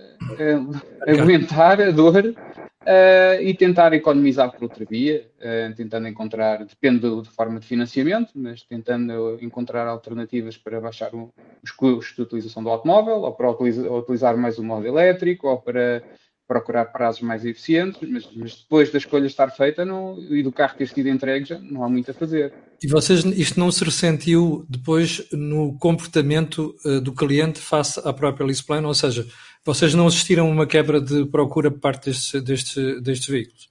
aguentar 1.07 1.81
a 1.81 1.91
dor 1.91 2.35
uh, 2.81 3.43
e 3.43 3.55
tentar 3.55 3.93
economizar 3.93 4.51
por 4.51 4.65
outra 4.65 4.85
via, 4.85 5.27
uh, 5.39 5.75
tentando 5.75 6.09
encontrar, 6.09 6.65
depende 6.65 7.01
da 7.01 7.25
forma 7.31 7.61
de 7.61 7.67
financiamento, 7.67 8.33
mas 8.35 8.63
tentando 8.63 9.39
encontrar 9.43 9.87
alternativas 9.87 10.57
para 10.57 10.81
baixar 10.81 11.15
o, 11.15 11.33
os 11.63 11.71
custos 11.71 12.17
de 12.17 12.23
utilização 12.23 12.63
do 12.63 12.71
automóvel, 12.71 13.23
ou 13.23 13.33
para 13.33 13.51
utilizar, 13.51 13.87
ou 13.87 13.99
utilizar 14.01 14.37
mais 14.37 14.59
o 14.59 14.65
modo 14.65 14.87
elétrico, 14.87 15.49
ou 15.49 15.59
para 15.59 16.03
procurar 16.51 16.87
prazos 16.87 17.23
mais 17.23 17.45
eficientes, 17.45 18.01
mas, 18.11 18.29
mas, 18.35 18.57
depois 18.57 18.91
da 18.91 18.99
escolha 18.99 19.25
estar 19.25 19.51
feita 19.51 19.85
não, 19.85 20.19
e 20.19 20.43
do 20.43 20.51
carro 20.51 20.75
ter 20.77 20.89
sido 20.89 21.09
entregue, 21.09 21.45
já 21.45 21.61
não 21.61 21.85
há 21.85 21.89
muito 21.89 22.11
a 22.11 22.15
fazer. 22.15 22.53
E 22.83 22.89
vocês, 22.89 23.25
isto 23.25 23.61
não 23.61 23.71
se 23.71 23.85
ressentiu 23.85 24.67
depois 24.69 25.25
no 25.31 25.79
comportamento 25.79 26.75
uh, 26.85 27.01
do 27.01 27.13
cliente 27.13 27.61
face 27.61 28.01
à 28.05 28.13
própria 28.13 28.45
lease 28.45 28.65
plan, 28.65 28.85
ou 28.85 28.95
seja, 28.95 29.25
vocês 29.65 29.95
não 29.95 30.07
assistiram 30.07 30.47
a 30.47 30.51
uma 30.51 30.67
quebra 30.67 31.01
de 31.01 31.25
procura 31.27 31.71
por 31.71 31.81
parte 31.81 32.07
destes, 32.07 32.43
destes, 32.43 33.03
destes 33.03 33.29
veículos? 33.29 33.71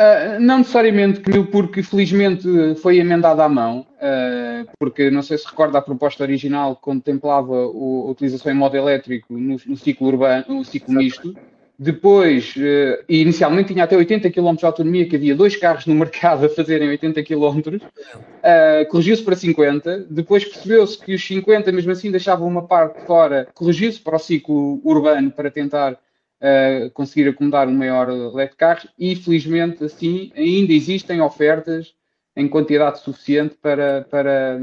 Uh, 0.00 0.40
não 0.40 0.58
necessariamente, 0.58 1.20
porque 1.52 1.80
felizmente 1.80 2.48
foi 2.82 2.98
emendada 2.98 3.44
à 3.44 3.48
mão, 3.48 3.86
uh, 3.92 4.68
porque 4.76 5.08
não 5.08 5.22
sei 5.22 5.38
se 5.38 5.46
recorda 5.46 5.78
a 5.78 5.82
proposta 5.82 6.24
original 6.24 6.74
contemplava 6.74 7.68
o, 7.68 8.06
a 8.08 8.10
utilização 8.10 8.50
em 8.50 8.56
modo 8.56 8.76
elétrico 8.76 9.34
no, 9.34 9.56
no 9.64 9.76
ciclo 9.76 10.08
urbano, 10.08 10.44
no 10.48 10.64
ciclo 10.64 10.94
misto. 10.94 11.36
Depois, 11.76 12.54
uh, 12.56 13.04
inicialmente 13.08 13.72
tinha 13.72 13.84
até 13.84 13.96
80 13.96 14.30
km 14.30 14.54
de 14.54 14.64
autonomia, 14.64 15.08
que 15.08 15.16
havia 15.16 15.34
dois 15.34 15.56
carros 15.56 15.86
no 15.86 15.94
mercado 15.96 16.46
a 16.46 16.48
fazerem 16.48 16.88
80 16.88 17.22
km, 17.24 17.58
uh, 17.76 18.88
corrigiu-se 18.88 19.22
para 19.22 19.34
50. 19.34 20.06
Depois 20.08 20.44
percebeu-se 20.44 20.98
que 20.98 21.14
os 21.14 21.26
50, 21.26 21.72
mesmo 21.72 21.90
assim, 21.90 22.10
deixavam 22.10 22.46
uma 22.46 22.66
parte 22.66 23.04
fora, 23.04 23.48
corrigiu-se 23.54 23.98
para 23.98 24.16
o 24.16 24.18
ciclo 24.20 24.80
urbano 24.84 25.32
para 25.32 25.50
tentar 25.50 25.94
uh, 25.94 26.90
conseguir 26.92 27.28
acomodar 27.28 27.66
um 27.68 27.74
maior 27.74 28.08
leque 28.08 28.52
de 28.52 28.58
carros 28.58 28.86
e, 28.96 29.16
felizmente, 29.16 29.82
assim, 29.82 30.30
ainda 30.36 30.72
existem 30.72 31.20
ofertas 31.20 31.92
em 32.36 32.46
quantidade 32.46 33.00
suficiente 33.00 33.56
para, 33.60 34.06
para, 34.08 34.60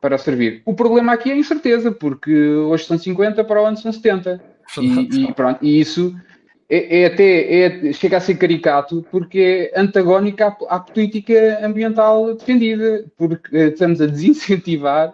para 0.00 0.16
servir. 0.16 0.62
O 0.64 0.74
problema 0.74 1.12
aqui 1.12 1.30
é 1.30 1.32
a 1.32 1.36
incerteza, 1.36 1.90
porque 1.90 2.32
hoje 2.32 2.84
são 2.84 2.96
50, 2.96 3.42
para 3.42 3.62
o 3.62 3.66
ano 3.66 3.76
são 3.76 3.92
70. 3.92 4.40
E, 4.80 5.24
e, 5.24 5.34
pronto, 5.34 5.58
e 5.62 5.80
isso 5.80 6.14
é, 6.72 7.02
é 7.02 7.06
até 7.06 7.88
é, 7.88 7.92
chega 7.92 8.16
a 8.16 8.20
ser 8.20 8.36
caricato 8.36 9.06
porque 9.10 9.70
é 9.74 9.78
antagónico 9.78 10.42
à, 10.42 10.56
à, 10.70 10.80
política 10.80 11.60
ambiental 11.62 12.34
defendida, 12.34 13.04
porque 13.14 13.54
eh, 13.54 13.68
estamos 13.68 14.00
a 14.00 14.06
desincentivar 14.06 15.12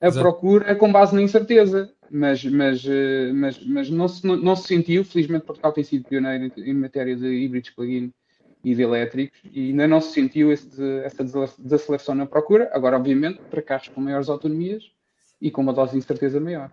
a 0.00 0.06
Exato. 0.06 0.22
procura 0.22 0.76
com 0.76 0.92
base 0.92 1.12
na 1.14 1.20
incerteza. 1.20 1.92
Mas, 2.12 2.44
mas, 2.44 2.84
eh, 2.88 3.32
mas, 3.32 3.64
mas 3.64 3.90
não, 3.90 4.08
se, 4.08 4.24
não, 4.24 4.36
não 4.36 4.56
se 4.56 4.68
sentiu, 4.68 5.04
felizmente 5.04 5.46
Portugal 5.46 5.72
tem 5.72 5.84
sido 5.84 6.08
pioneiro 6.08 6.52
em, 6.56 6.70
em 6.70 6.74
matéria 6.74 7.16
de 7.16 7.26
híbridos 7.26 7.70
plug-in 7.70 8.12
e 8.64 8.74
de 8.74 8.82
elétricos 8.82 9.40
e 9.52 9.70
ainda 9.70 9.88
não 9.88 10.00
se 10.00 10.12
sentiu 10.12 10.52
esse, 10.52 10.80
essa 11.04 11.24
desaceleração 11.58 12.14
na 12.14 12.26
procura. 12.26 12.70
Agora, 12.72 12.96
obviamente, 12.96 13.40
para 13.50 13.62
carros 13.62 13.88
com 13.88 14.00
maiores 14.00 14.28
autonomias 14.28 14.84
e 15.40 15.50
com 15.50 15.62
uma 15.62 15.72
dose 15.72 15.92
de 15.92 15.98
incerteza 15.98 16.38
maior. 16.40 16.72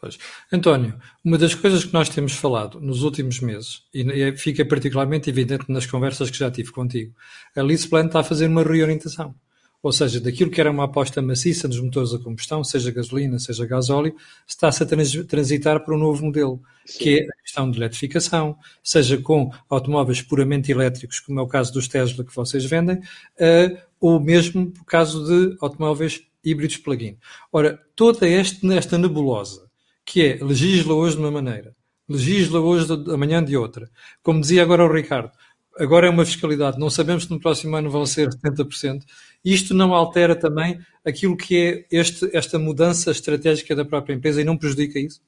Pois. 0.00 0.16
António, 0.52 0.94
uma 1.24 1.36
das 1.36 1.54
coisas 1.54 1.84
que 1.84 1.92
nós 1.92 2.08
temos 2.08 2.32
falado 2.32 2.80
nos 2.80 3.02
últimos 3.02 3.40
meses, 3.40 3.82
e 3.92 4.32
fica 4.36 4.64
particularmente 4.64 5.28
evidente 5.28 5.64
nas 5.68 5.86
conversas 5.86 6.30
que 6.30 6.38
já 6.38 6.50
tive 6.50 6.70
contigo, 6.70 7.12
a 7.56 7.62
LeasePlan 7.62 8.06
está 8.06 8.20
a 8.20 8.24
fazer 8.24 8.46
uma 8.46 8.62
reorientação. 8.62 9.34
Ou 9.80 9.92
seja, 9.92 10.20
daquilo 10.20 10.50
que 10.50 10.60
era 10.60 10.70
uma 10.70 10.84
aposta 10.84 11.22
maciça 11.22 11.68
nos 11.68 11.80
motores 11.80 12.12
a 12.12 12.18
combustão, 12.18 12.64
seja 12.64 12.90
gasolina, 12.90 13.38
seja 13.38 13.64
gasóleo, 13.64 14.14
está-se 14.46 14.82
a 14.82 14.86
trans 14.86 15.12
transitar 15.26 15.84
para 15.84 15.94
um 15.94 15.98
novo 15.98 16.24
modelo, 16.24 16.60
Sim. 16.84 16.98
que 16.98 17.18
é 17.18 17.22
a 17.22 17.42
questão 17.42 17.70
de 17.70 17.78
eletrificação, 17.78 18.56
seja 18.82 19.18
com 19.18 19.52
automóveis 19.68 20.20
puramente 20.20 20.72
elétricos, 20.72 21.20
como 21.20 21.38
é 21.38 21.42
o 21.42 21.46
caso 21.46 21.72
dos 21.72 21.86
Tesla 21.86 22.24
que 22.24 22.34
vocês 22.34 22.64
vendem, 22.64 22.96
uh, 22.96 23.78
ou 24.00 24.18
mesmo 24.20 24.72
o 24.80 24.84
caso 24.84 25.24
de 25.24 25.56
automóveis 25.60 26.22
híbridos 26.44 26.76
plug-in. 26.78 27.16
Ora, 27.52 27.80
toda 27.94 28.28
esta, 28.28 28.66
esta 28.74 28.98
nebulosa 28.98 29.67
que 30.08 30.24
é 30.24 30.42
legisla 30.42 30.94
hoje 30.94 31.16
de 31.16 31.20
uma 31.20 31.30
maneira, 31.30 31.76
legisla 32.08 32.60
hoje 32.60 32.96
de, 32.96 33.12
amanhã 33.12 33.44
de 33.44 33.54
outra. 33.58 33.90
Como 34.22 34.40
dizia 34.40 34.62
agora 34.62 34.82
o 34.82 34.90
Ricardo, 34.90 35.30
agora 35.78 36.06
é 36.06 36.10
uma 36.10 36.24
fiscalidade, 36.24 36.78
não 36.78 36.88
sabemos 36.88 37.24
se 37.24 37.30
no 37.30 37.38
próximo 37.38 37.76
ano 37.76 37.90
vão 37.90 38.06
ser 38.06 38.30
70%. 38.30 39.02
Isto 39.44 39.74
não 39.74 39.92
altera 39.92 40.34
também 40.34 40.80
aquilo 41.04 41.36
que 41.36 41.56
é 41.58 41.86
este, 41.94 42.34
esta 42.34 42.58
mudança 42.58 43.10
estratégica 43.10 43.76
da 43.76 43.84
própria 43.84 44.14
empresa 44.14 44.40
e 44.40 44.44
não 44.44 44.56
prejudica 44.56 44.98
isso? 44.98 45.20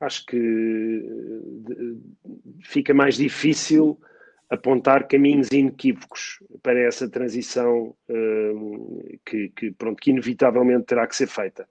Acho 0.00 0.24
que 0.24 1.02
fica 2.62 2.94
mais 2.94 3.16
difícil 3.16 4.00
apontar 4.48 5.06
caminhos 5.06 5.48
inequívocos 5.52 6.42
para 6.62 6.80
essa 6.80 7.08
transição 7.08 7.94
hum, 8.08 9.02
que, 9.24 9.50
que, 9.50 9.70
pronto, 9.72 10.00
que 10.00 10.10
inevitavelmente 10.10 10.86
terá 10.86 11.06
que 11.06 11.14
ser 11.14 11.26
feita. 11.26 11.68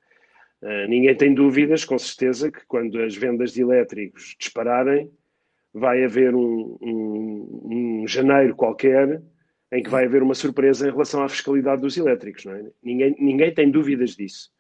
Uh, 0.64 0.88
ninguém 0.88 1.14
tem 1.14 1.34
dúvidas, 1.34 1.84
com 1.84 2.00
certeza, 2.00 2.50
que 2.50 2.66
quando 2.66 2.98
as 3.02 3.14
vendas 3.14 3.52
de 3.52 3.62
elétricos 3.62 4.34
dispararem, 4.40 5.12
vai 5.74 6.06
haver 6.06 6.34
um, 6.34 6.78
um, 6.82 8.02
um, 8.04 8.08
janeiro 8.08 8.56
qualquer 8.56 9.22
em 9.74 9.84
que 9.84 9.90
vai 9.90 10.06
haver 10.06 10.24
uma 10.24 10.34
surpresa 10.34 10.88
em 10.88 10.92
relação 10.92 11.22
à 11.22 11.28
fiscalidade 11.28 11.82
dos 11.82 11.98
elétricos. 11.98 12.46
É? 12.46 12.64
Ninguém, 12.82 13.14
ninguém 13.20 13.54
tem 13.54 13.70
dúvidas 13.70 14.16
disso. 14.16 14.54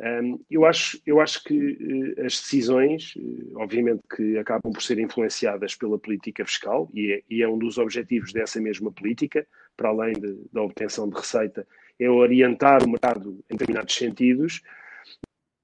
Um, 0.00 0.40
eu, 0.50 0.64
acho, 0.64 1.00
eu 1.06 1.20
acho 1.20 1.44
que 1.44 1.54
uh, 1.54 2.24
as 2.24 2.40
decisões, 2.40 3.14
uh, 3.16 3.60
obviamente 3.60 4.02
que 4.16 4.38
acabam 4.38 4.72
por 4.72 4.82
ser 4.82 4.98
influenciadas 4.98 5.76
pela 5.76 5.98
política 5.98 6.44
fiscal, 6.44 6.90
e 6.92 7.12
é, 7.12 7.22
e 7.30 7.42
é 7.42 7.48
um 7.48 7.58
dos 7.58 7.78
objetivos 7.78 8.32
dessa 8.32 8.60
mesma 8.60 8.90
política, 8.90 9.46
para 9.76 9.90
além 9.90 10.14
de, 10.14 10.36
da 10.52 10.62
obtenção 10.62 11.08
de 11.08 11.16
receita, 11.16 11.64
é 11.98 12.08
orientar 12.08 12.84
o 12.84 12.90
mercado 12.90 13.40
em 13.50 13.56
determinados 13.56 13.94
sentidos, 13.94 14.62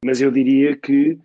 mas 0.05 0.21
eu 0.21 0.31
diria 0.31 0.77
que 0.77 1.19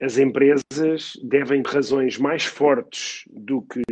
as 0.00 0.18
empresas 0.18 1.18
devem 1.24 1.62
ter 1.64 1.68
razões 1.68 2.16
mais 2.16 2.44
fortes 2.44 3.24
do 3.28 3.60
que 3.60 3.82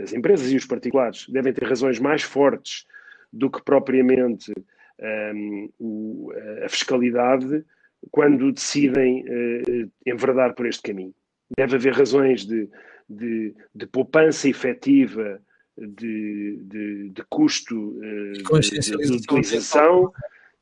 as 0.00 0.12
empresas 0.12 0.50
e 0.50 0.56
os 0.56 0.66
particulares 0.66 1.28
devem 1.28 1.52
ter 1.52 1.64
razões 1.64 2.00
mais 2.00 2.22
fortes 2.22 2.84
do 3.32 3.48
que 3.48 3.62
propriamente 3.62 4.52
um, 5.34 5.68
o, 5.78 6.32
a 6.64 6.68
fiscalidade 6.68 7.64
quando 8.10 8.50
decidem 8.50 9.22
uh, 9.22 9.90
enverdar 10.04 10.54
por 10.54 10.66
este 10.66 10.82
caminho. 10.82 11.14
Deve 11.56 11.76
haver 11.76 11.92
razões 11.92 12.44
de, 12.44 12.68
de, 13.08 13.54
de 13.72 13.86
poupança 13.86 14.48
efetiva, 14.48 15.40
de, 15.78 16.58
de, 16.62 17.10
de 17.10 17.22
custo 17.30 17.76
uh, 17.76 18.32
de, 18.32 19.12
utilização, 19.14 20.12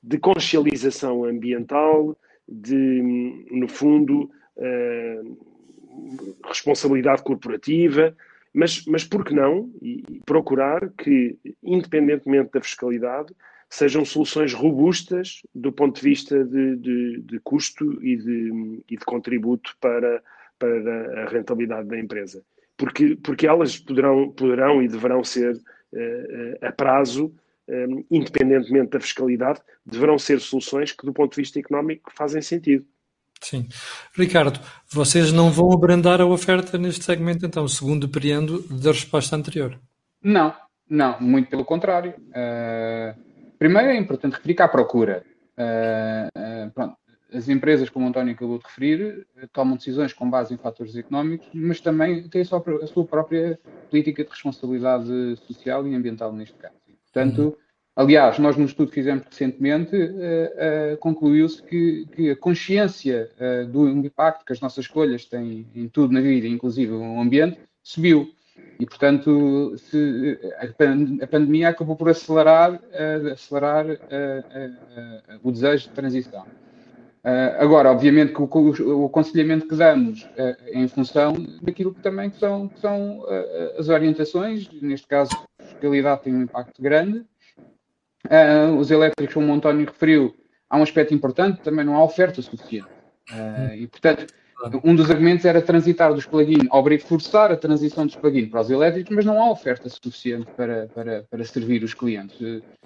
de 0.03 0.19
consciencialização 0.19 1.25
ambiental, 1.25 2.15
de, 2.51 3.47
no 3.51 3.69
fundo, 3.69 4.31
uh, 4.57 5.39
responsabilidade 6.45 7.23
corporativa, 7.23 8.15
mas, 8.53 8.85
mas 8.87 9.05
por 9.05 9.25
que 9.25 9.35
não 9.35 9.71
e, 9.81 10.21
procurar 10.27 10.91
que, 10.99 11.39
independentemente 11.63 12.51
da 12.53 12.61
fiscalidade, 12.61 13.33
sejam 13.69 14.05
soluções 14.05 14.53
robustas 14.53 15.43
do 15.55 15.73
ponto 15.73 15.97
de 15.97 16.03
vista 16.03 16.45
de, 16.45 16.77
de, 16.77 17.21
de 17.21 17.39
custo 17.41 18.05
e 18.05 18.17
de, 18.17 18.83
e 18.91 18.97
de 18.97 19.05
contributo 19.05 19.77
para, 19.81 20.21
para 20.59 21.23
a 21.23 21.29
rentabilidade 21.29 21.89
da 21.89 21.99
empresa. 21.99 22.43
Porque, 22.77 23.17
porque 23.23 23.47
elas 23.47 23.79
poderão, 23.79 24.31
poderão 24.33 24.83
e 24.83 24.89
deverão 24.89 25.23
ser 25.23 25.55
uh, 25.55 26.67
a 26.67 26.73
prazo 26.73 27.33
um, 27.71 28.05
independentemente 28.11 28.91
da 28.91 29.01
fiscalidade, 29.01 29.61
deverão 29.87 30.19
ser 30.19 30.41
soluções 30.41 30.93
que, 30.93 31.07
do 31.07 31.13
ponto 31.13 31.35
de 31.35 31.41
vista 31.41 31.59
económico, 31.59 32.11
fazem 32.13 32.43
sentido. 32.43 32.85
Sim. 33.41 33.69
Ricardo, 34.15 34.61
vocês 34.93 35.33
não 35.33 35.51
vão 35.51 35.73
abrandar 35.73 36.21
a 36.21 36.27
oferta 36.27 36.77
neste 36.77 37.05
segmento, 37.05 37.47
então, 37.47 37.67
segundo 37.67 38.07
depreendo 38.07 38.63
da 38.69 38.91
resposta 38.91 39.35
anterior? 39.35 39.81
Não, 40.23 40.55
não, 40.89 41.19
muito 41.21 41.49
pelo 41.49 41.65
contrário. 41.65 42.15
Uh, 42.29 43.19
primeiro 43.59 43.89
é 43.89 43.97
importante 43.97 44.35
referir 44.35 44.55
que 44.55 44.63
há 44.63 44.69
procura. 44.69 45.25
Uh, 45.57 46.67
uh, 46.67 46.71
pronto, 46.73 46.97
as 47.33 47.49
empresas, 47.49 47.89
como 47.89 48.05
o 48.05 48.09
António 48.09 48.35
acabou 48.35 48.59
de 48.59 48.65
referir, 48.65 49.27
tomam 49.53 49.77
decisões 49.77 50.13
com 50.13 50.29
base 50.29 50.53
em 50.53 50.59
fatores 50.59 50.97
económicos, 50.97 51.49
mas 51.55 51.81
também 51.81 52.29
têm 52.29 52.43
a 52.43 52.45
sua, 52.45 52.63
a 52.83 52.87
sua 52.87 53.05
própria 53.05 53.59
política 53.89 54.25
de 54.25 54.31
responsabilidade 54.31 55.37
social 55.47 55.87
e 55.87 55.95
ambiental 55.95 56.33
neste 56.33 56.57
caso. 56.57 56.75
Portanto, 57.13 57.43
uhum. 57.43 57.55
aliás, 57.97 58.39
nós 58.39 58.57
no 58.57 58.65
estudo 58.65 58.89
que 58.89 58.95
fizemos 58.95 59.25
recentemente, 59.29 59.95
uh, 59.95 60.95
uh, 60.95 60.97
concluiu-se 60.99 61.63
que, 61.63 62.07
que, 62.15 62.31
a 62.31 62.37
consciência 62.37 63.31
uh, 63.39 63.67
do 63.67 63.89
impacto 63.89 64.45
que 64.45 64.53
as 64.53 64.61
nossas 64.61 64.85
escolhas 64.85 65.25
têm 65.25 65.67
em 65.75 65.89
tudo 65.89 66.15
na 66.15 66.21
vida, 66.21 66.47
inclusive 66.47 66.93
o 66.93 67.21
ambiente, 67.21 67.59
subiu. 67.83 68.31
E, 68.79 68.87
portanto, 68.87 69.75
se, 69.77 70.39
a, 71.21 71.27
pandemia 71.27 71.69
acabou 71.69 71.97
por 71.97 72.09
acelerar, 72.09 72.81
acelerar 73.31 73.87
o 75.43 75.53
desejo 75.53 75.89
de 75.89 75.95
transição. 75.95 76.47
agora, 77.59 77.91
obviamente 77.91 78.33
que 78.33 78.41
o, 78.41 79.03
o, 79.03 79.07
aconselhamento 79.07 79.67
que 79.67 79.77
damos 79.77 80.27
é 80.37 80.57
em 80.73 80.89
função 80.89 81.35
daquilo 81.63 81.95
que 81.95 82.01
também 82.01 82.31
são, 82.33 82.71
são 82.77 83.23
as 83.79 83.89
orientações, 83.89 84.71
neste 84.81 85.07
caso 85.07 85.31
realidade 85.81 86.23
tem 86.23 86.35
um 86.35 86.43
impacto 86.43 86.81
grande. 86.81 87.25
Uh, 88.27 88.77
os 88.79 88.91
elétricos, 88.91 89.35
como 89.35 89.51
o 89.51 89.55
António 89.55 89.87
referiu, 89.87 90.35
há 90.69 90.79
um 90.79 90.83
aspecto 90.83 91.15
importante, 91.15 91.63
também 91.63 91.85
não 91.85 91.97
há 91.97 92.05
oferta 92.05 92.41
suficiente. 92.43 92.89
Uh, 93.31 93.75
e, 93.75 93.87
portanto, 93.87 94.27
um 94.85 94.95
dos 94.95 95.11
argumentos 95.11 95.45
era 95.45 95.63
transitar 95.63 96.13
dos 96.13 96.27
plug-in, 96.27 96.69
forçar 97.01 97.51
a 97.51 97.57
transição 97.57 98.07
dos 98.07 98.17
plug-in 98.17 98.47
para 98.47 98.61
os 98.61 98.71
elétricos, 98.71 99.15
mas 99.15 99.25
não 99.25 99.41
há 99.41 99.51
oferta 99.51 99.89
suficiente 99.89 100.47
para, 100.57 100.89
para, 100.95 101.25
para 101.31 101.45
servir 101.45 101.83
os 101.83 101.95
clientes. 101.95 102.37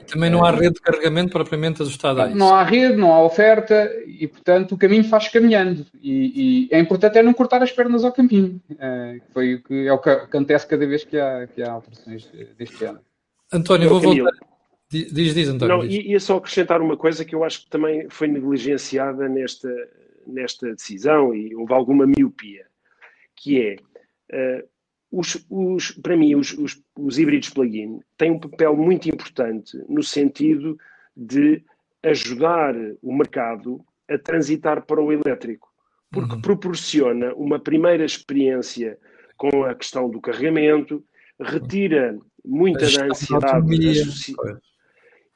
Também 0.06 0.30
não 0.30 0.44
há 0.44 0.50
rede 0.50 0.74
de 0.74 0.80
carregamento 0.80 1.32
propriamente 1.32 1.82
ajustada 1.82 2.24
a 2.24 2.28
isso. 2.28 2.36
Não 2.36 2.54
há 2.54 2.62
rede, 2.62 2.96
não 2.96 3.12
há 3.12 3.22
oferta 3.22 3.90
e, 4.06 4.26
portanto, 4.28 4.72
o 4.72 4.78
caminho 4.78 5.04
faz 5.04 5.28
caminhando. 5.28 5.84
E, 6.00 6.68
e 6.70 6.74
é 6.74 6.78
importante 6.78 7.18
é 7.18 7.22
não 7.22 7.34
cortar 7.34 7.62
as 7.62 7.72
pernas 7.72 8.04
ao 8.04 8.12
caminho. 8.12 8.60
É, 8.78 9.20
foi 9.32 9.54
o 9.54 9.62
que, 9.62 9.86
é 9.86 9.92
o 9.92 9.98
que 9.98 10.10
acontece 10.10 10.66
cada 10.66 10.86
vez 10.86 11.04
que 11.04 11.18
há, 11.18 11.46
que 11.46 11.62
há 11.62 11.72
alterações 11.72 12.30
deste 12.56 12.78
género. 12.78 13.00
António, 13.52 13.88
vou 13.88 14.00
voltar. 14.00 14.32
Diz, 14.90 15.34
diz, 15.34 15.48
António. 15.48 15.78
Não, 15.78 15.86
diz. 15.86 16.04
Ia 16.04 16.20
só 16.20 16.36
acrescentar 16.36 16.80
uma 16.80 16.96
coisa 16.96 17.24
que 17.24 17.34
eu 17.34 17.42
acho 17.42 17.62
que 17.64 17.70
também 17.70 18.08
foi 18.08 18.28
negligenciada 18.28 19.28
nesta 19.28 19.68
nesta 20.26 20.72
decisão 20.72 21.34
e 21.34 21.54
houve 21.54 21.72
alguma 21.72 22.06
miopia, 22.06 22.66
que 23.36 23.60
é, 23.60 23.76
uh, 24.60 24.68
os, 25.10 25.46
os, 25.48 25.92
para 25.92 26.16
mim, 26.16 26.34
os, 26.34 26.52
os, 26.52 26.82
os 26.98 27.18
híbridos 27.18 27.50
plug-in 27.50 28.00
têm 28.16 28.32
um 28.32 28.40
papel 28.40 28.76
muito 28.76 29.08
importante 29.08 29.76
no 29.88 30.02
sentido 30.02 30.76
de 31.16 31.62
ajudar 32.02 32.74
o 33.02 33.16
mercado 33.16 33.84
a 34.08 34.18
transitar 34.18 34.84
para 34.84 35.00
o 35.00 35.12
elétrico. 35.12 35.68
porque 36.10 36.34
uhum. 36.34 36.42
proporciona 36.42 37.34
uma 37.34 37.58
primeira 37.58 38.04
experiência 38.04 38.98
com 39.36 39.64
a 39.64 39.74
questão 39.74 40.08
do 40.08 40.20
carregamento, 40.20 41.04
retira 41.40 42.16
muita 42.44 42.90
da 42.90 43.06
ansiedade 43.06 43.66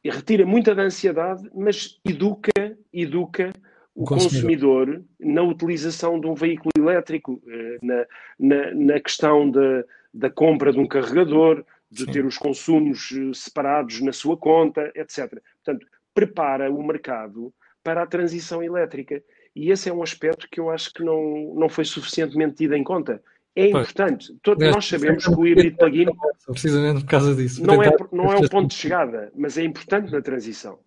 e 0.05 0.11
retira 0.11 0.47
muita 0.47 0.75
da 0.75 0.83
ansiedade, 0.83 1.51
mas 1.55 1.99
educa, 2.05 2.79
educa 2.93 3.53
o 3.99 4.05
consumidor. 4.05 4.87
consumidor. 4.87 5.05
na 5.19 5.43
utilização 5.43 6.21
de 6.21 6.27
um 6.27 6.35
veículo 6.35 6.71
elétrico, 6.79 7.43
eh, 7.49 7.79
na, 7.83 8.07
na, 8.39 8.75
na 8.75 9.01
questão 9.01 9.51
da, 9.51 9.85
da 10.15 10.31
compra 10.31 10.73
de 10.73 10.79
um 10.79 10.87
carregador, 10.87 11.65
de 11.91 12.05
Sim. 12.05 12.13
ter 12.13 12.25
os 12.25 12.39
consumos 12.39 13.11
eh, 13.13 13.33
separados 13.35 14.01
na 14.01 14.13
sua 14.13 14.37
conta, 14.37 14.93
etc. 14.95 15.43
Portanto, 15.65 15.87
prepara 16.15 16.71
o 16.71 16.83
mercado 16.83 17.53
para 17.83 18.03
a 18.03 18.07
transição 18.07 18.63
elétrica. 18.63 19.23
E 19.55 19.73
esse 19.73 19.89
é 19.89 19.93
um 19.93 20.03
aspecto 20.03 20.49
que 20.49 20.61
eu 20.61 20.71
acho 20.71 20.93
que 20.93 21.03
não, 21.03 21.55
não 21.57 21.69
foi 21.69 21.85
suficientemente 21.85 22.57
tido 22.57 22.75
em 22.75 22.85
conta. 22.85 23.21
É 23.57 23.67
importante. 23.67 24.33
Todos 24.41 24.71
nós 24.71 24.87
sabemos 24.87 25.27
que 25.27 25.35
o 25.35 25.45
híbrido 25.45 25.77
plug-in. 25.77 26.07
Precisamente 26.47 27.03
por 27.03 27.11
causa 27.11 27.35
disso. 27.35 27.65
Não 27.67 27.83
é, 27.83 27.91
não 28.13 28.33
é 28.33 28.37
o 28.37 28.49
ponto 28.49 28.69
de 28.69 28.75
chegada, 28.75 29.33
mas 29.35 29.59
é 29.59 29.65
importante 29.65 30.13
na 30.13 30.23
transição. 30.23 30.79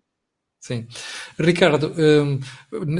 Sim. 0.62 0.86
Ricardo, 1.36 1.92
um, 1.98 2.38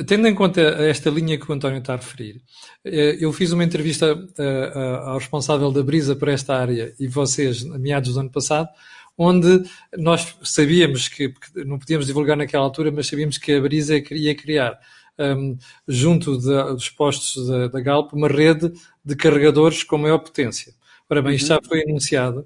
tendo 0.04 0.26
em 0.26 0.34
conta 0.34 0.60
esta 0.60 1.08
linha 1.08 1.38
que 1.38 1.48
o 1.48 1.54
António 1.54 1.78
está 1.78 1.94
a 1.94 1.96
referir, 1.96 2.42
eh, 2.84 3.18
eu 3.20 3.32
fiz 3.32 3.52
uma 3.52 3.62
entrevista 3.62 4.16
uh, 4.16 4.78
ao 5.04 5.18
responsável 5.18 5.70
da 5.70 5.80
Brisa 5.80 6.16
para 6.16 6.32
esta 6.32 6.56
área 6.56 6.92
e 6.98 7.06
vocês, 7.06 7.64
a 7.64 7.78
meados 7.78 8.14
do 8.14 8.20
ano 8.20 8.32
passado, 8.32 8.68
onde 9.16 9.62
nós 9.96 10.36
sabíamos 10.42 11.06
que, 11.06 11.32
não 11.64 11.78
podíamos 11.78 12.06
divulgar 12.06 12.36
naquela 12.36 12.64
altura, 12.64 12.90
mas 12.90 13.06
sabíamos 13.06 13.38
que 13.38 13.52
a 13.52 13.60
Brisa 13.60 13.96
ia 14.10 14.34
criar 14.34 14.76
um, 15.16 15.56
junto 15.86 16.36
de, 16.38 16.64
dos 16.74 16.90
postos 16.90 17.46
da, 17.46 17.68
da, 17.68 17.80
Galp, 17.80 18.12
uma 18.12 18.26
rede 18.26 18.72
de 19.04 19.14
carregadores 19.14 19.84
com 19.84 19.98
maior 19.98 20.18
potência. 20.18 20.74
Ora 21.08 21.22
bem, 21.22 21.36
isto 21.36 21.46
já 21.46 21.56
uhum. 21.58 21.64
foi 21.68 21.82
anunciado. 21.82 22.44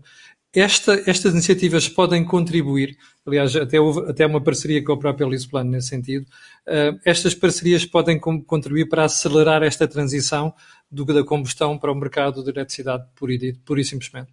Esta, 0.55 1.03
estas 1.07 1.33
iniciativas 1.33 1.89
podem 1.89 2.25
contribuir, 2.25 2.97
aliás, 3.27 3.55
até 3.55 3.79
houve 3.79 4.11
até 4.11 4.25
uma 4.25 4.41
parceria 4.41 4.83
com 4.83 4.93
a 4.93 4.99
própria 4.99 5.27
Lisplan 5.27 5.65
nesse 5.65 5.89
sentido, 5.89 6.25
uh, 6.67 6.99
estas 7.05 7.35
parcerias 7.35 7.85
podem 7.85 8.19
contribuir 8.19 8.89
para 8.89 9.05
acelerar 9.05 9.63
esta 9.63 9.87
transição 9.87 10.55
do, 10.91 11.05
da 11.05 11.23
combustão 11.23 11.79
para 11.79 11.93
o 11.93 11.95
mercado 11.95 12.43
de 12.43 12.51
eletricidade 12.51 13.05
pura 13.15 13.35
e, 13.35 13.53
pura 13.53 13.81
e 13.81 13.85
simplesmente. 13.85 14.33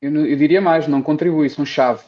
Eu, 0.00 0.14
eu, 0.26 0.36
diria 0.36 0.60
mais, 0.60 0.86
não 0.86 1.02
contribui, 1.02 1.50
são 1.50 1.66
chave. 1.66 2.02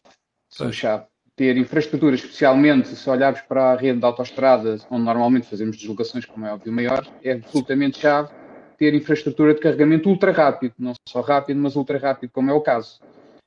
São 0.49 0.73
chave 0.73 1.05
ter 1.37 1.57
infraestrutura, 1.57 2.15
especialmente 2.15 2.89
se 2.89 3.09
olharmos 3.09 3.41
para 3.41 3.73
a 3.73 3.75
rede 3.75 3.99
de 3.99 4.05
autoestradas, 4.05 4.87
onde 4.91 5.05
normalmente 5.05 5.47
fazemos 5.47 5.77
deslocações, 5.77 6.27
como 6.27 6.45
é 6.45 6.53
óbvio, 6.53 6.71
maior, 6.71 7.07
é 7.23 7.33
absolutamente 7.33 7.99
chave 7.99 8.29
ter 8.77 8.95
infraestrutura 8.95 9.55
de 9.55 9.61
carregamento 9.61 10.09
ultra 10.09 10.33
rápido, 10.33 10.75
não 10.79 10.93
só 11.09 11.21
rápido, 11.21 11.59
mas 11.59 11.77
ultra 11.77 11.99
rápido, 11.99 12.31
como 12.31 12.51
é 12.51 12.55
o 12.55 12.61
caso. 12.61 13.01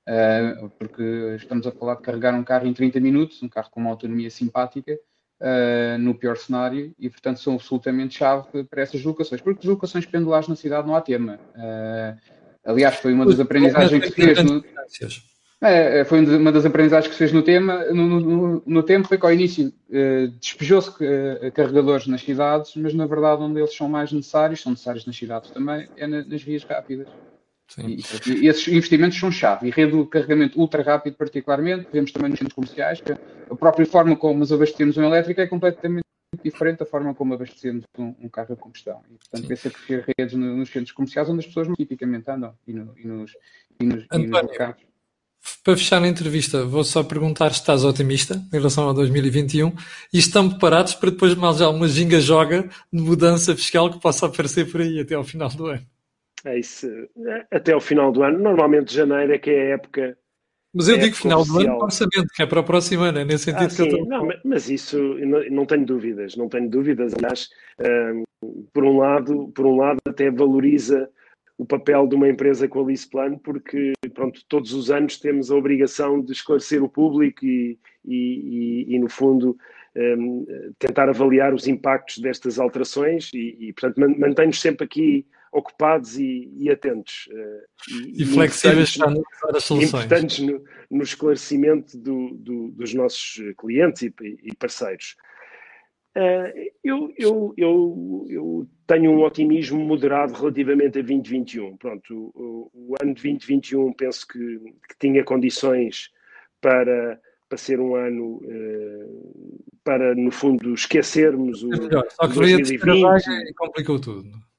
Uh, 0.05 0.69
porque 0.77 1.01
estamos 1.38 1.65
a 1.65 1.72
falar 1.72 1.95
de 1.95 2.01
carregar 2.01 2.33
um 2.33 2.43
carro 2.43 2.67
em 2.67 2.74
30 2.74 3.00
minutos, 3.00 3.41
um 3.41 3.48
carro 3.48 3.69
com 3.72 3.79
uma 3.79 3.89
autonomia 3.89 4.29
simpática, 4.29 4.93
uh, 4.93 5.98
no 5.98 6.13
pior 6.13 6.36
cenário, 6.36 6.93
e 7.00 7.10
portanto 7.10 7.39
são 7.39 7.53
absolutamente 7.53 8.17
chave 8.17 8.65
para 8.65 8.81
essas 8.81 8.95
deslocações, 8.95 9.39
porque 9.39 9.62
deslocações 9.62 10.05
pendulares 10.05 10.50
na 10.50 10.57
cidade 10.57 10.86
não 10.86 10.95
há 10.95 11.01
tema. 11.01 11.39
Uh, 11.55 12.19
aliás, 12.65 12.95
foi 12.95 13.13
uma 13.13 13.25
das 13.25 13.39
aprendizagens 13.39 14.03
que 14.03 14.10
se 14.10 14.13
fez 14.13 14.43
no, 14.43 14.63
é, 15.62 16.01
é, 16.01 16.03
foi 16.03 16.25
uma 16.25 16.51
das 16.51 16.65
aprendizagens 16.65 17.07
que 17.07 17.13
se 17.13 17.19
fez 17.19 17.31
no 17.31 17.41
tema, 17.41 17.86
no, 17.86 18.19
no, 18.19 18.63
no 18.65 18.83
tempo, 18.83 19.07
foi 19.07 19.17
que 19.17 19.25
ao 19.25 19.31
início 19.31 19.72
despejou-se 20.38 20.91
carregadores 21.53 22.05
nas 22.07 22.22
cidades, 22.22 22.75
mas 22.75 22.93
na 22.93 23.05
verdade 23.05 23.41
onde 23.41 23.62
eles 23.62 23.74
são 23.74 23.88
mais 23.88 24.12
necessários, 24.12 24.62
são 24.62 24.74
necessários 24.74 25.05
nas 25.05 25.15
cidades 25.15 25.51
também, 25.51 25.88
é 25.95 26.05
na, 26.05 26.25
nas 26.25 26.43
vias 26.43 26.65
rápidas. 26.65 27.07
E, 27.77 28.01
e, 28.43 28.48
esses 28.48 28.67
investimentos 28.67 29.20
são 29.20 29.32
chave. 29.32 29.67
E 29.67 29.72
rede 29.72 29.98
de 29.98 30.05
carregamento 30.05 30.60
ultra 30.60 30.84
rápido, 30.84 31.15
particularmente, 31.15 31.88
vemos 31.91 32.12
também 32.12 32.29
nos 32.29 32.39
centros 32.39 32.55
comerciais, 32.55 33.01
que 33.01 33.12
a 33.12 33.55
própria 33.55 33.86
forma 33.86 34.15
como 34.15 34.39
nos 34.39 34.51
abastecemos 34.51 34.98
um 34.98 35.03
elétrico 35.03 35.41
é 35.41 35.47
completamente 35.47 36.04
diferente 36.43 36.80
da 36.80 36.86
forma 36.86 37.13
como 37.13 37.34
abastecemos 37.34 37.84
um, 37.97 38.15
um 38.21 38.30
carro 38.30 38.54
a 38.54 38.56
combustão. 38.56 39.02
E, 39.10 39.15
portanto, 39.15 39.47
vê-se 39.47 39.67
a 39.67 39.71
crescer 39.71 40.06
redes 40.17 40.36
no, 40.36 40.58
nos 40.58 40.69
centros 40.69 40.91
comerciais 40.91 41.30
onde 41.30 41.39
as 41.39 41.45
pessoas 41.45 41.67
tipicamente 41.78 42.30
andam 42.30 42.54
e, 42.67 42.73
no, 42.73 42.93
e 42.97 43.08
nos, 43.08 43.32
e 43.80 43.86
nos, 43.86 44.04
António, 44.12 44.49
e 44.54 44.58
nos. 44.58 44.93
Para 45.62 45.76
fechar 45.76 46.02
a 46.02 46.08
entrevista, 46.08 46.65
vou 46.65 46.84
só 46.84 47.04
perguntar 47.04 47.52
se 47.52 47.60
estás 47.60 47.84
otimista 47.84 48.41
em 48.52 48.58
relação 48.58 48.89
a 48.89 48.93
2021 48.93 49.73
e 50.13 50.17
estão 50.17 50.49
preparados 50.49 50.95
para 50.95 51.12
depois 51.12 51.36
mais 51.36 51.62
alguma 51.62 51.88
ginga-joga 51.88 52.69
de 52.91 53.02
mudança 53.02 53.54
fiscal 53.56 53.91
que 53.91 53.99
possa 53.99 54.26
aparecer 54.26 54.71
por 54.71 54.82
aí 54.82 54.99
até 55.02 55.15
ao 55.15 55.23
final 55.23 55.49
do 55.49 55.65
ano. 55.67 55.86
É 56.45 56.60
isso. 56.60 56.88
Até 57.51 57.73
ao 57.73 57.82
final 57.82 58.12
do 58.12 58.23
ano. 58.23 58.39
Normalmente 58.39 58.93
janeiro 58.93 59.34
é 59.34 59.38
que 59.38 59.49
é 59.49 59.62
a 59.62 59.75
época. 59.75 60.17
Mas 60.73 60.88
eu 60.88 60.97
digo 60.97 61.15
final 61.15 61.41
oficial. 61.41 61.63
do 61.63 61.69
ano 61.69 61.84
orçamento, 61.84 62.34
que 62.36 62.41
é 62.41 62.45
para 62.47 62.60
o 62.60 62.63
próximo 62.63 63.03
ano, 63.03 63.19
é 63.19 63.25
nesse 63.25 63.45
sentido 63.45 63.65
ah, 63.65 63.67
que 63.67 63.73
sim. 63.73 63.84
eu 63.84 63.88
estou. 63.89 64.08
Não, 64.08 64.27
mas 64.43 64.69
isso 64.69 64.97
não, 65.19 65.43
não 65.51 65.65
tenho 65.65 65.86
dúvidas, 65.86 66.36
não 66.36 66.49
tenho 66.49 66.69
dúvidas. 66.69 67.13
Aliás, 67.13 67.49
um, 67.79 68.23
por 68.73 68.84
um 68.84 68.97
lado, 68.97 69.51
por 69.53 69.67
um 69.67 69.77
lado 69.77 69.99
até 70.08 70.32
valoriza 70.32 71.08
o 71.58 71.65
papel 71.65 72.08
de 72.08 72.15
uma 72.15 72.27
empresa 72.27 72.67
com 72.67 72.82
a 72.82 72.88
Lisplan, 72.88 73.38
porque 73.38 73.93
pronto, 74.15 74.41
todos 74.49 74.73
os 74.73 74.89
anos 74.89 75.19
temos 75.19 75.51
a 75.51 75.56
obrigação 75.56 76.19
de 76.19 76.32
esclarecer 76.32 76.84
o 76.84 76.89
público 76.89 77.45
e, 77.45 77.77
e, 78.03 78.88
e, 78.89 78.95
e 78.95 78.99
no 78.99 79.08
fundo, 79.08 79.56
um, 79.95 80.45
tentar 80.79 81.08
avaliar 81.08 81.53
os 81.53 81.67
impactos 81.67 82.17
destas 82.17 82.60
alterações 82.60 83.29
e, 83.34 83.56
e 83.60 83.73
portanto, 83.73 83.99
mantém-nos 84.19 84.60
sempre 84.60 84.86
aqui 84.86 85.27
ocupados 85.54 86.18
e, 86.18 86.70
atentos. 86.70 87.30
Uh, 87.32 88.10
e, 88.18 88.26
flexíveis 88.26 88.98
para 88.98 89.58
as 89.58 89.63
soluções. 89.63 90.06
Importantes 90.06 90.39
no, 90.39 90.63
no 90.89 91.04
esclarecimento 91.04 91.98
do, 91.98 92.32
do, 92.36 92.72
dos 92.72 92.94
nossos 92.94 93.39
clientes 93.58 94.02
e, 94.02 94.56
parceiros. 94.58 95.16
Uh, 96.16 96.70
eu, 96.84 97.13
eu, 97.18 97.54
eu, 97.58 98.26
eu, 98.30 98.68
tenho 98.86 99.12
um 99.12 99.24
otimismo 99.24 99.80
moderado 99.80 100.34
relativamente 100.34 101.00
a 101.00 101.02
2021. 101.02 101.78
Pronto, 101.78 102.32
o, 102.36 102.70
o 102.74 102.96
ano 103.02 103.16
de 103.16 103.24
2021 103.24 103.94
penso 103.94 104.28
que, 104.28 104.39
que, 104.39 105.00
tinha 105.00 105.24
condições 105.24 106.12
para, 106.62 107.20
para 107.50 107.58
ser 107.58 107.80
um 107.80 107.96
ano 107.96 108.42
uh, 108.44 109.63
para, 109.84 110.13
no 110.13 110.32
fundo, 110.32 110.74
esquecermos 110.74 111.63
o, 111.63 111.74
é 111.74 111.80
melhor, 111.80 112.06
só 112.12 112.28
que 112.28 112.36
2020. 112.36 113.28
E 113.28 113.54
complicou 113.56 114.00
tudo. 114.00 114.53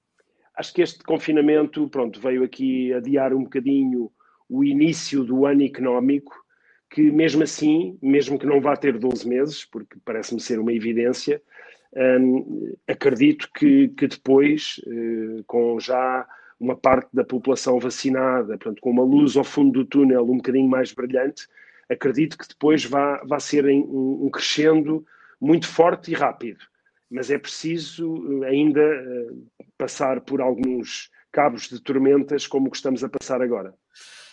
Acho 0.56 0.72
que 0.72 0.82
este 0.82 1.02
confinamento 1.02 1.88
pronto, 1.88 2.20
veio 2.20 2.44
aqui 2.44 2.92
adiar 2.92 3.32
um 3.32 3.44
bocadinho 3.44 4.10
o 4.48 4.62
início 4.62 5.24
do 5.24 5.46
ano 5.46 5.64
económico 5.64 6.44
que 6.94 7.10
mesmo 7.10 7.42
assim, 7.42 7.98
mesmo 8.00 8.38
que 8.38 8.46
não 8.46 8.60
vá 8.60 8.76
ter 8.76 8.96
12 8.96 9.28
meses, 9.28 9.64
porque 9.64 9.96
parece-me 10.04 10.40
ser 10.40 10.60
uma 10.60 10.72
evidência, 10.72 11.42
um, 12.20 12.72
acredito 12.86 13.50
que, 13.52 13.88
que 13.88 14.06
depois, 14.06 14.80
uh, 14.86 15.42
com 15.44 15.80
já 15.80 16.24
uma 16.58 16.76
parte 16.76 17.08
da 17.12 17.24
população 17.24 17.80
vacinada, 17.80 18.56
portanto, 18.56 18.80
com 18.80 18.90
uma 18.90 19.02
luz 19.02 19.36
ao 19.36 19.42
fundo 19.42 19.72
do 19.72 19.84
túnel 19.84 20.22
um 20.22 20.36
bocadinho 20.36 20.68
mais 20.68 20.92
brilhante, 20.92 21.48
acredito 21.90 22.38
que 22.38 22.46
depois 22.48 22.84
vá, 22.84 23.20
vá 23.24 23.40
ser 23.40 23.66
um 23.66 24.30
crescendo 24.30 25.04
muito 25.40 25.66
forte 25.66 26.12
e 26.12 26.14
rápido. 26.14 26.60
Mas 27.14 27.30
é 27.30 27.38
preciso 27.38 28.42
eh, 28.42 28.48
ainda 28.48 28.80
uh, 28.80 29.46
passar 29.78 30.20
por 30.20 30.40
alguns 30.40 31.10
cabos 31.30 31.68
de 31.68 31.80
tormentas 31.80 32.44
como 32.44 32.66
o 32.66 32.70
que 32.72 32.76
estamos 32.76 33.04
a 33.04 33.08
passar 33.08 33.40
agora. 33.40 33.72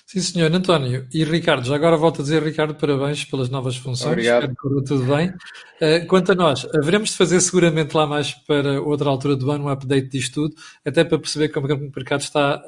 Sim, 0.08 0.20
senhor 0.20 0.52
António. 0.52 1.08
E 1.14 1.24
Ricardo, 1.24 1.64
já 1.64 1.76
agora 1.76 1.96
volto 1.96 2.22
a 2.22 2.24
dizer, 2.24 2.42
Ricardo, 2.42 2.74
parabéns 2.74 3.24
pelas 3.24 3.50
novas 3.50 3.78
funções. 3.78 4.14
Obrigado. 4.14 4.42
Espero 4.42 4.56
que 4.56 4.62
corra 4.62 4.84
tudo 4.84 5.16
bem. 5.16 5.30
Uh, 5.30 6.08
quanto 6.08 6.32
a 6.32 6.36
nós, 6.36 6.68
haveremos 6.76 7.12
de 7.12 7.18
fazer 7.18 7.40
seguramente 7.40 7.96
lá 7.96 8.08
mais 8.08 8.34
para 8.34 8.82
outra 8.82 9.10
altura 9.10 9.36
do 9.36 9.52
ano 9.52 9.66
um 9.66 9.70
update 9.70 10.10
disto 10.10 10.50
tudo, 10.50 10.56
até 10.84 11.04
para 11.04 11.20
perceber 11.20 11.50
como 11.50 11.68
é 11.68 11.78
que 11.78 11.84
o 11.84 11.92
mercado 11.96 12.22
está, 12.22 12.64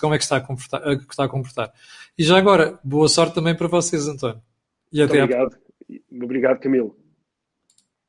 como 0.00 0.14
é 0.14 0.18
que 0.18 0.22
está 0.22 0.36
a, 0.36 0.40
comportar, 0.40 0.82
está 0.92 1.24
a 1.24 1.28
comportar. 1.28 1.72
E 2.16 2.22
já 2.22 2.38
agora, 2.38 2.78
boa 2.84 3.08
sorte 3.08 3.34
também 3.34 3.56
para 3.56 3.66
vocês, 3.66 4.06
António. 4.06 4.40
E 4.92 4.98
Muito 4.98 5.10
até 5.10 5.24
obrigado. 5.24 5.54
A... 5.54 6.24
Obrigado, 6.24 6.60
Camilo. 6.60 6.96